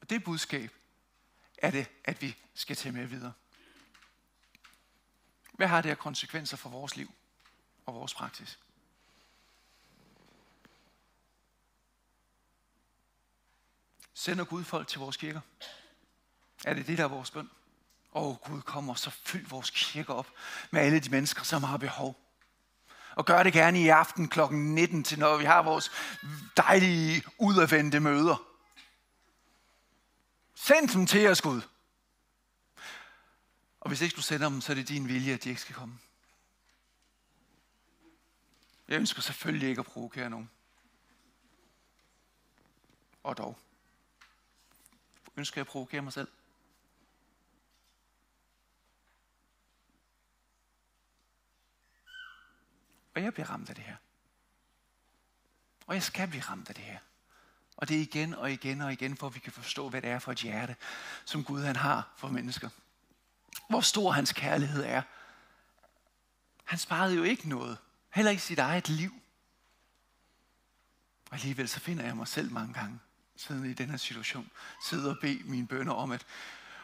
Og 0.00 0.10
det 0.10 0.24
budskab 0.24 0.70
er 1.58 1.70
det, 1.70 1.90
at 2.04 2.22
vi 2.22 2.36
skal 2.54 2.76
tage 2.76 2.92
med 2.92 3.06
videre. 3.06 3.32
Hvad 5.52 5.68
har 5.68 5.82
det 5.82 5.90
her 5.90 5.96
konsekvenser 5.96 6.56
for 6.56 6.70
vores 6.70 6.96
liv 6.96 7.14
og 7.86 7.94
vores 7.94 8.14
praksis? 8.14 8.58
Sender 14.14 14.44
Gud 14.44 14.64
folk 14.64 14.88
til 14.88 14.98
vores 14.98 15.16
kirker? 15.16 15.40
Er 16.64 16.74
det 16.74 16.86
det, 16.86 16.98
der 16.98 17.04
er 17.04 17.08
vores 17.08 17.30
bøn? 17.30 17.50
Åh, 18.14 18.26
oh, 18.28 18.36
Gud, 18.36 18.62
kom 18.62 18.88
og 18.88 18.98
så 18.98 19.10
fyld 19.10 19.46
vores 19.46 19.70
kirker 19.70 20.14
op 20.14 20.28
med 20.70 20.80
alle 20.80 21.00
de 21.00 21.10
mennesker, 21.10 21.42
som 21.42 21.62
har 21.62 21.76
behov. 21.76 22.18
Og 23.14 23.24
gør 23.24 23.42
det 23.42 23.52
gerne 23.52 23.80
i 23.80 23.88
aften 23.88 24.28
kl. 24.28 24.40
19, 24.50 25.04
til 25.04 25.18
når 25.18 25.36
vi 25.36 25.44
har 25.44 25.62
vores 25.62 25.90
dejlige 26.56 27.24
udadvendte 27.38 28.00
møder. 28.00 28.42
Send 30.54 30.88
dem 30.88 31.06
til 31.06 31.28
os, 31.28 31.40
Gud. 31.40 31.60
Og 33.80 33.88
hvis 33.88 34.00
ikke 34.00 34.16
du 34.16 34.22
sender 34.22 34.48
dem, 34.48 34.60
så 34.60 34.72
er 34.72 34.74
det 34.76 34.88
din 34.88 35.08
vilje, 35.08 35.34
at 35.34 35.44
de 35.44 35.48
ikke 35.48 35.60
skal 35.60 35.74
komme. 35.74 35.98
Jeg 38.88 38.96
ønsker 38.96 39.22
selvfølgelig 39.22 39.68
ikke 39.68 39.80
at 39.80 39.86
provokere 39.86 40.30
nogen. 40.30 40.50
Og 43.22 43.36
dog. 43.38 43.58
Ønsker 45.36 45.60
jeg 45.60 45.66
at 45.66 45.70
provokere 45.72 46.02
mig 46.02 46.12
selv? 46.12 46.28
Og 53.14 53.22
jeg 53.22 53.34
bliver 53.34 53.50
ramt 53.50 53.68
af 53.68 53.74
det 53.74 53.84
her. 53.84 53.96
Og 55.86 55.94
jeg 55.94 56.02
skal 56.02 56.28
blive 56.28 56.42
ramt 56.42 56.68
af 56.68 56.74
det 56.74 56.84
her. 56.84 56.98
Og 57.76 57.88
det 57.88 57.96
er 57.96 58.00
igen 58.00 58.34
og 58.34 58.52
igen 58.52 58.80
og 58.80 58.92
igen, 58.92 59.16
for 59.16 59.26
at 59.26 59.34
vi 59.34 59.38
kan 59.38 59.52
forstå, 59.52 59.88
hvad 59.88 60.02
det 60.02 60.10
er 60.10 60.18
for 60.18 60.32
et 60.32 60.38
hjerte, 60.38 60.76
som 61.24 61.44
Gud 61.44 61.62
han 61.62 61.76
har 61.76 62.12
for 62.16 62.28
mennesker. 62.28 62.68
Hvor 63.68 63.80
stor 63.80 64.10
hans 64.10 64.32
kærlighed 64.32 64.84
er. 64.84 65.02
Han 66.64 66.78
sparede 66.78 67.16
jo 67.16 67.22
ikke 67.22 67.48
noget. 67.48 67.78
Heller 68.10 68.30
ikke 68.30 68.42
sit 68.42 68.58
eget 68.58 68.88
liv. 68.88 69.12
Og 71.30 71.34
alligevel 71.34 71.68
så 71.68 71.80
finder 71.80 72.04
jeg 72.04 72.16
mig 72.16 72.28
selv 72.28 72.52
mange 72.52 72.74
gange, 72.74 72.98
siden 73.36 73.70
i 73.70 73.72
den 73.72 73.90
her 73.90 73.96
situation, 73.96 74.50
sidde 74.88 75.10
og 75.10 75.16
bede 75.20 75.42
mine 75.44 75.66
bønder 75.66 75.92
om, 75.92 76.12
at 76.12 76.26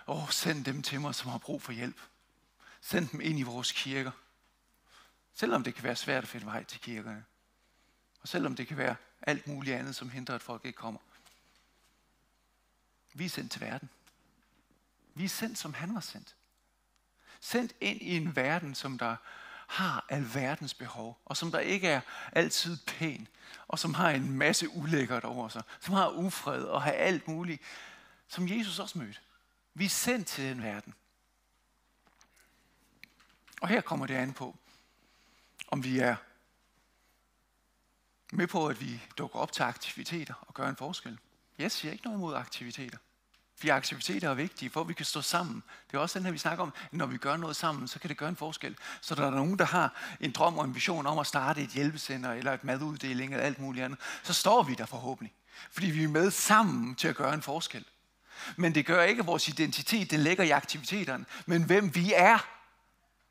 åh, 0.06 0.30
send 0.30 0.64
dem 0.64 0.82
til 0.82 1.00
mig, 1.00 1.14
som 1.14 1.30
har 1.30 1.38
brug 1.38 1.62
for 1.62 1.72
hjælp. 1.72 2.00
Send 2.80 3.08
dem 3.08 3.20
ind 3.20 3.38
i 3.38 3.42
vores 3.42 3.72
kirker. 3.72 4.10
Selvom 5.34 5.64
det 5.64 5.74
kan 5.74 5.84
være 5.84 5.96
svært 5.96 6.22
at 6.22 6.28
finde 6.28 6.46
vej 6.46 6.64
til 6.64 6.80
kirkerne. 6.80 7.24
Og 8.20 8.28
selvom 8.28 8.56
det 8.56 8.66
kan 8.66 8.76
være 8.76 8.96
alt 9.22 9.46
muligt 9.46 9.76
andet, 9.76 9.96
som 9.96 10.10
hindrer, 10.10 10.34
at 10.34 10.42
folk 10.42 10.64
ikke 10.64 10.76
kommer. 10.76 11.00
Vi 13.14 13.24
er 13.24 13.28
sendt 13.28 13.52
til 13.52 13.60
verden. 13.60 13.90
Vi 15.14 15.24
er 15.24 15.28
sendt, 15.28 15.58
som 15.58 15.74
han 15.74 15.94
var 15.94 16.00
sendt. 16.00 16.34
Sendt 17.40 17.72
ind 17.80 18.02
i 18.02 18.16
en 18.16 18.36
verden, 18.36 18.74
som 18.74 18.98
der 18.98 19.16
har 19.68 20.06
alverdens 20.08 20.74
behov, 20.74 21.18
og 21.24 21.36
som 21.36 21.50
der 21.50 21.58
ikke 21.58 21.88
er 21.88 22.00
altid 22.32 22.76
pæn, 22.86 23.28
og 23.68 23.78
som 23.78 23.94
har 23.94 24.10
en 24.10 24.32
masse 24.32 24.68
ulækkert 24.68 25.24
over 25.24 25.48
sig, 25.48 25.62
som 25.80 25.94
har 25.94 26.08
ufred 26.08 26.64
og 26.64 26.82
har 26.82 26.92
alt 26.92 27.28
muligt, 27.28 27.62
som 28.28 28.48
Jesus 28.48 28.78
også 28.78 28.98
mødte. 28.98 29.20
Vi 29.74 29.84
er 29.84 29.88
sendt 29.88 30.26
til 30.26 30.44
den 30.44 30.62
verden. 30.62 30.94
Og 33.60 33.68
her 33.68 33.80
kommer 33.80 34.06
det 34.06 34.14
an 34.14 34.32
på, 34.32 34.56
om 35.68 35.84
vi 35.84 35.98
er 35.98 36.16
med 38.32 38.46
på, 38.46 38.66
at 38.66 38.80
vi 38.80 39.02
dukker 39.18 39.38
op 39.38 39.52
til 39.52 39.62
aktiviteter 39.62 40.34
og 40.40 40.54
gør 40.54 40.68
en 40.68 40.76
forskel. 40.76 41.18
Jeg 41.58 41.72
siger 41.72 41.92
ikke 41.92 42.04
noget 42.04 42.18
imod 42.18 42.34
aktiviteter. 42.34 42.98
Fordi 43.58 43.68
aktiviteter 43.68 44.30
er 44.30 44.34
vigtige, 44.34 44.70
for 44.70 44.80
at 44.80 44.88
vi 44.88 44.94
kan 44.94 45.06
stå 45.06 45.22
sammen. 45.22 45.62
Det 45.90 45.96
er 45.96 46.00
også 46.00 46.18
den 46.18 46.24
her, 46.24 46.32
vi 46.32 46.38
snakker 46.38 46.62
om, 46.62 46.72
at 46.84 46.92
når 46.92 47.06
vi 47.06 47.16
gør 47.16 47.36
noget 47.36 47.56
sammen, 47.56 47.88
så 47.88 47.98
kan 47.98 48.08
det 48.08 48.16
gøre 48.16 48.28
en 48.28 48.36
forskel. 48.36 48.76
Så 49.00 49.14
der 49.14 49.26
er 49.26 49.30
nogen, 49.30 49.58
der 49.58 49.64
har 49.64 49.94
en 50.20 50.32
drøm 50.32 50.58
og 50.58 50.64
en 50.64 50.74
vision 50.74 51.06
om 51.06 51.18
at 51.18 51.26
starte 51.26 51.62
et 51.62 51.68
hjælpecenter, 51.68 52.32
eller 52.32 52.52
et 52.52 52.64
maduddeling, 52.64 53.32
eller 53.32 53.46
alt 53.46 53.58
muligt 53.58 53.84
andet, 53.84 53.98
så 54.22 54.32
står 54.32 54.62
vi 54.62 54.74
der 54.74 54.86
forhåbentlig. 54.86 55.34
Fordi 55.70 55.86
vi 55.86 56.04
er 56.04 56.08
med 56.08 56.30
sammen 56.30 56.94
til 56.94 57.08
at 57.08 57.16
gøre 57.16 57.34
en 57.34 57.42
forskel. 57.42 57.84
Men 58.56 58.74
det 58.74 58.86
gør 58.86 59.02
ikke, 59.02 59.24
vores 59.24 59.48
identitet 59.48 60.10
den 60.10 60.20
ligger 60.20 60.44
i 60.44 60.50
aktiviteterne, 60.50 61.24
men 61.46 61.62
hvem 61.62 61.94
vi 61.94 62.12
er. 62.16 62.38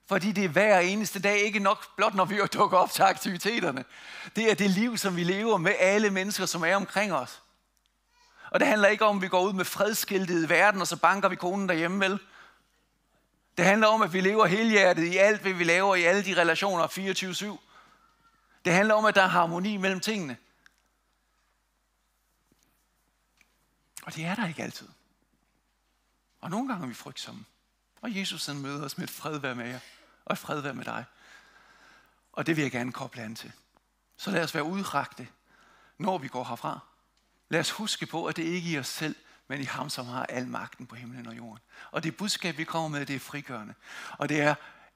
Fordi 0.08 0.32
det 0.32 0.46
er 0.46 0.50
hver 0.50 0.80
eneste 0.80 1.20
dag 1.20 1.38
ikke 1.38 1.60
nok 1.60 1.96
blot, 1.96 2.14
når 2.14 2.26
vi 2.26 2.40
dukker 2.54 2.78
op 2.78 2.92
til 2.92 3.02
aktiviteterne. 3.02 3.86
Det 4.36 4.52
er 4.52 4.56
det 4.56 4.70
liv, 4.70 4.98
som 4.98 5.16
vi 5.16 5.24
lever 5.24 5.58
med 5.58 5.74
alle 5.80 6.10
mennesker, 6.10 6.46
som 6.46 6.64
er 6.64 6.76
omkring 6.76 7.14
os. 7.14 7.42
Og 8.52 8.60
det 8.60 8.68
handler 8.68 8.88
ikke 8.88 9.06
om, 9.06 9.16
at 9.16 9.22
vi 9.22 9.28
går 9.28 9.42
ud 9.42 9.54
med 9.54 9.66
fredskiltet 9.66 10.46
i 10.46 10.50
verden, 10.50 10.82
og 10.82 10.88
så 10.88 10.98
banker 10.98 11.30
vi 11.30 11.36
konen 11.36 11.70
derhjemme, 11.70 12.00
vel? 12.00 12.20
Det 13.58 13.66
handler 13.66 13.88
om, 13.88 14.02
at 14.02 14.14
vi 14.14 14.22
lever 14.22 14.46
helhjertet 14.46 15.04
i 15.04 15.18
alt, 15.18 15.42
hvad 15.42 15.54
vi 15.54 15.64
laver 15.64 15.96
i 15.96 16.04
alle 16.04 16.26
de 16.26 16.42
relationer 16.42 16.88
24-7. 17.58 17.64
Det 18.66 18.74
handler 18.74 18.94
om, 18.94 19.06
at 19.06 19.16
der 19.16 19.22
er 19.22 19.28
harmoni 19.28 19.78
mellem 19.78 20.00
tingene. 20.00 20.38
Og 24.04 24.16
det 24.16 24.26
er 24.26 24.36
der 24.36 24.48
ikke 24.48 24.64
altid. 24.64 24.88
Og 26.42 26.50
nogle 26.50 26.68
gange 26.68 26.84
er 26.84 26.88
vi 26.88 26.94
frygtsomme. 26.94 27.46
Og 28.02 28.18
Jesus 28.18 28.46
han 28.46 28.58
møder 28.58 28.86
os 28.86 28.98
med 28.98 29.08
et 29.08 29.14
fred 29.14 29.38
være 29.38 29.56
med 29.56 29.68
jer, 29.68 29.80
og 30.26 30.34
et 30.34 30.40
fred 30.40 30.62
være 30.62 30.74
med 30.74 30.86
dig. 30.86 31.06
Og 32.34 32.46
det 32.46 32.56
vil 32.56 32.62
jeg 32.62 32.72
gerne 32.72 32.92
koble 32.92 33.22
an 33.22 33.36
til. 33.36 33.52
Så 34.18 34.32
lad 34.32 34.44
os 34.44 34.54
være 34.54 34.64
udrakte, 34.64 35.28
når 35.98 36.18
vi 36.18 36.28
går 36.28 36.44
herfra. 36.44 36.80
Lad 37.50 37.60
os 37.60 37.72
huske 37.72 38.06
på, 38.06 38.26
at 38.26 38.36
det 38.36 38.44
ikke 38.44 38.70
er 38.70 38.76
i 38.76 38.80
os 38.80 38.88
selv, 38.88 39.16
men 39.48 39.62
i 39.62 39.64
ham, 39.64 39.90
som 39.90 40.06
har 40.06 40.26
al 40.26 40.48
magten 40.48 40.88
på 40.88 40.96
himlen 40.96 41.28
og 41.28 41.38
jorden. 41.38 41.60
Og 41.92 42.04
det 42.04 42.18
budskab, 42.18 42.58
vi 42.58 42.64
kommer 42.64 43.00
med, 43.00 43.06
det 43.06 43.16
er 43.16 43.20
frigørende. 43.20 43.74
Og 44.18 44.30
det 44.30 44.42
er 44.42 44.56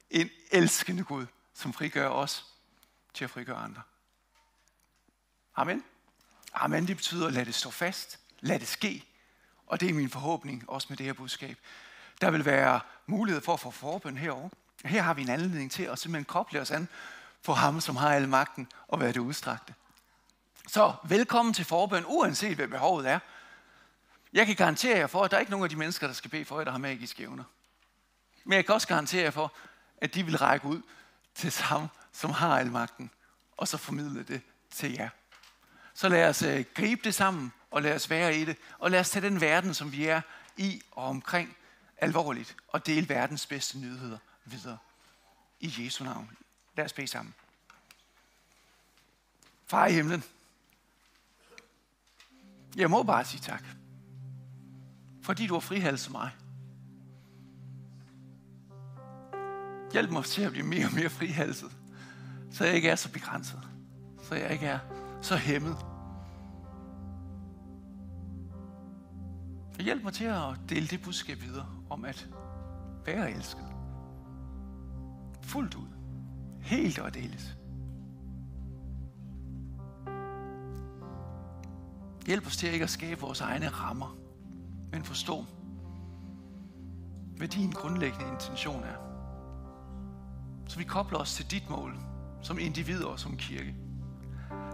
en 0.10 0.30
elskende 0.52 1.04
Gud, 1.04 1.26
som 1.54 1.74
frigør 1.74 2.10
os 2.10 2.46
til 3.14 3.24
at 3.24 3.30
frigøre 3.30 3.58
andre. 3.58 3.82
Amen. 5.56 5.84
Amen, 6.54 6.88
det 6.88 6.98
betyder, 6.98 7.30
lad 7.30 7.46
det 7.46 7.56
stå 7.56 7.72
fast. 7.72 8.20
Lad 8.40 8.60
det 8.60 8.68
ske. 8.68 9.06
Og 9.68 9.80
det 9.80 9.90
er 9.90 9.94
min 9.94 10.10
forhåbning, 10.10 10.70
også 10.70 10.88
med 10.90 10.98
det 10.98 11.06
her 11.06 11.14
budskab. 11.14 11.58
Der 12.22 12.32
vil 12.32 12.46
være 12.46 12.80
mulighed 13.06 13.42
for 13.42 13.54
at 13.54 13.60
få 13.60 13.72
forbøn 13.72 14.18
herovre. 14.18 14.50
Her 14.86 15.02
har 15.02 15.14
vi 15.14 15.22
en 15.22 15.30
anledning 15.30 15.72
til 15.72 15.84
at 15.84 16.00
simpelthen 16.00 16.26
koble 16.26 16.62
os 16.62 16.72
an 16.72 16.88
på 17.44 17.54
ham, 17.54 17.82
som 17.82 17.96
har 17.96 18.14
al 18.14 18.30
magten 18.30 18.68
og 18.88 19.00
være 19.00 19.12
det 19.12 19.20
udstrakte. 19.20 19.74
Så 20.72 20.94
velkommen 21.04 21.54
til 21.54 21.66
forbøn, 21.66 22.04
uanset 22.08 22.56
hvad 22.56 22.68
behovet 22.68 23.10
er. 23.10 23.20
Jeg 24.34 24.46
kan 24.46 24.56
garantere 24.56 24.98
jer 24.98 25.08
for, 25.08 25.24
at 25.24 25.32
der 25.32 25.38
er 25.38 25.40
ikke 25.40 25.52
nogen 25.52 25.64
af 25.64 25.70
de 25.70 25.76
mennesker, 25.76 26.08
der 26.08 26.14
skal 26.14 26.32
bede 26.32 26.46
for 26.46 26.58
jer, 26.58 26.64
der 26.64 26.72
har 26.72 26.78
magiske 26.78 27.24
evner. 27.24 27.44
Men 28.44 28.56
jeg 28.56 28.66
kan 28.66 28.76
også 28.76 28.88
garantere 28.88 29.24
jer 29.24 29.32
for, 29.32 29.54
at 29.98 30.14
de 30.14 30.26
vil 30.26 30.38
række 30.38 30.68
ud 30.68 30.82
til 31.36 31.54
ham, 31.64 31.88
som 32.12 32.32
har 32.32 32.60
al 32.60 32.72
magten, 32.72 33.12
og 33.58 33.68
så 33.68 33.78
formidle 33.78 34.24
det 34.24 34.42
til 34.70 34.94
jer. 34.94 35.10
Så 35.94 36.10
lad 36.10 36.30
os 36.30 36.42
øh, 36.42 36.66
gribe 36.74 37.02
det 37.04 37.16
sammen, 37.16 37.54
og 37.72 37.82
lad 37.82 37.96
os 37.96 38.10
være 38.10 38.36
i 38.36 38.46
det. 38.46 38.58
Og 38.80 38.92
lad 38.92 39.00
os 39.00 39.10
tage 39.10 39.26
den 39.26 39.42
verden, 39.42 39.74
som 39.74 39.92
vi 39.92 40.06
er 40.08 40.22
i 40.58 40.82
og 40.92 41.04
omkring, 41.04 41.58
alvorligt. 41.98 42.56
Og 42.68 42.86
dele 42.86 43.10
verdens 43.10 43.46
bedste 43.46 43.80
nyheder 43.80 44.18
videre. 44.46 44.78
I 45.60 45.74
Jesu 45.78 46.04
navn. 46.04 46.38
Lad 46.76 46.86
os 46.86 46.94
bede 46.94 47.08
sammen. 47.08 47.34
Far 49.68 49.88
i 49.88 49.94
himlen. 49.94 50.24
Jeg 52.78 52.90
må 52.90 53.04
bare 53.04 53.26
sige 53.26 53.42
tak. 53.42 53.64
Fordi 55.22 55.48
du 55.48 55.54
har 55.54 55.60
frihalset 55.60 56.12
mig. 56.12 56.30
Hjælp 59.94 60.12
mig 60.12 60.24
til 60.24 60.42
at 60.42 60.52
blive 60.52 60.66
mere 60.66 60.86
og 60.86 60.94
mere 60.96 61.10
frihalset. 61.10 61.72
Så 62.52 62.66
jeg 62.66 62.76
ikke 62.76 62.90
er 62.90 62.96
så 62.96 63.12
begrænset. 63.12 63.60
Så 64.24 64.36
jeg 64.36 64.52
ikke 64.52 64.66
er 64.66 64.80
så 65.22 65.36
hæmmet. 65.36 65.78
Hjælp 69.80 70.04
mig 70.04 70.14
til 70.14 70.26
at 70.26 70.60
dele 70.70 70.88
det 70.88 71.02
budskab 71.02 71.42
videre 71.42 71.66
om 71.90 72.06
at 72.06 72.30
være 73.06 73.32
elsket. 73.32 73.66
Fuldt 75.44 75.76
ud. 75.76 75.88
Helt 76.62 77.00
og 77.00 77.14
deles. 77.14 77.58
Hjælp 82.26 82.48
os 82.48 82.58
til 82.58 82.74
ikke 82.74 82.84
at 82.84 82.90
skabe 82.90 83.22
vores 83.22 83.42
egne 83.42 83.70
rammer, 83.70 84.18
men 84.92 85.04
forstå, 85.04 85.46
hvad 87.38 87.48
din 87.48 87.72
grundlæggende 87.72 88.28
intention 88.32 88.84
er. 88.84 88.96
Så 90.68 90.78
vi 90.78 90.84
kobler 90.84 91.20
os 91.20 91.34
til 91.34 91.52
dit 91.52 91.70
mål, 91.70 91.98
som 92.42 92.60
individer 92.60 93.06
og 93.06 93.20
som 93.20 93.38
kirke. 93.38 93.76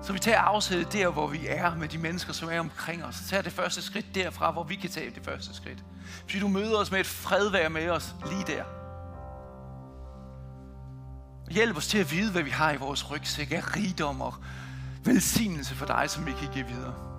Så 0.01 0.13
vi 0.13 0.19
tager 0.19 0.39
afsæt 0.39 0.93
der, 0.93 1.09
hvor 1.09 1.27
vi 1.27 1.47
er 1.47 1.75
med 1.75 1.87
de 1.87 1.97
mennesker, 1.97 2.33
som 2.33 2.49
er 2.49 2.59
omkring 2.59 3.03
os. 3.03 3.15
Så 3.15 3.27
tager 3.27 3.43
det 3.43 3.53
første 3.53 3.81
skridt 3.81 4.15
derfra, 4.15 4.51
hvor 4.51 4.63
vi 4.63 4.75
kan 4.75 4.89
tage 4.89 5.11
det 5.15 5.25
første 5.25 5.55
skridt. 5.55 5.83
Fordi 6.21 6.39
du 6.39 6.47
møder 6.47 6.77
os 6.77 6.91
med 6.91 6.99
et 6.99 7.05
fredvær 7.05 7.69
med 7.69 7.89
os 7.89 8.15
lige 8.29 8.43
der. 8.47 8.63
Hjælp 11.51 11.77
os 11.77 11.87
til 11.87 11.97
at 11.97 12.11
vide, 12.11 12.31
hvad 12.31 12.43
vi 12.43 12.49
har 12.49 12.71
i 12.71 12.77
vores 12.77 13.11
rygsæk 13.11 13.51
af 13.51 13.75
rigdom 13.75 14.21
og 14.21 14.33
velsignelse 15.03 15.75
for 15.75 15.85
dig, 15.85 16.09
som 16.09 16.25
vi 16.25 16.31
kan 16.31 16.51
give 16.53 16.67
videre. 16.67 17.16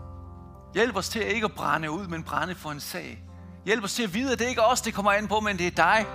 Hjælp 0.75 0.97
os 0.97 1.09
til 1.09 1.21
at 1.21 1.33
ikke 1.33 1.45
at 1.45 1.53
brænde 1.53 1.91
ud, 1.91 2.07
men 2.07 2.23
brænde 2.23 2.55
for 2.55 2.71
en 2.71 2.81
sag. 2.81 3.25
Hjælp 3.65 3.85
os 3.85 3.95
til 3.95 4.03
at 4.03 4.15
vide, 4.15 4.33
at 4.33 4.39
det 4.39 4.49
ikke 4.49 4.61
er 4.61 4.65
os, 4.65 4.81
det 4.81 4.95
kommer 4.95 5.13
an 5.13 5.29
på, 5.29 5.41
men 5.41 5.59
det 5.59 5.67
er 5.67 5.71
dig. 5.71 6.07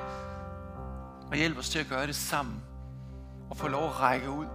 Og 1.31 1.37
hjælp 1.37 1.57
os 1.57 1.69
til 1.69 1.79
at 1.79 1.87
gøre 1.87 2.07
det 2.07 2.15
sammen. 2.15 2.63
Og 3.49 3.57
få 3.57 3.67
lov 3.67 3.83
at 3.83 3.99
række 3.99 4.29
ud 4.29 4.45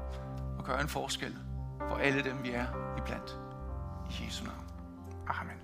og 0.59 0.65
gøre 0.65 0.81
en 0.81 0.89
forskel 0.89 1.37
for 1.89 1.97
alle 1.97 2.25
dem, 2.25 2.43
vi 2.43 2.51
er 2.51 2.67
iblandt. 2.99 3.39
I 4.11 4.25
Jesu 4.25 4.45
navn. 4.45 4.65
Amen. 5.29 5.58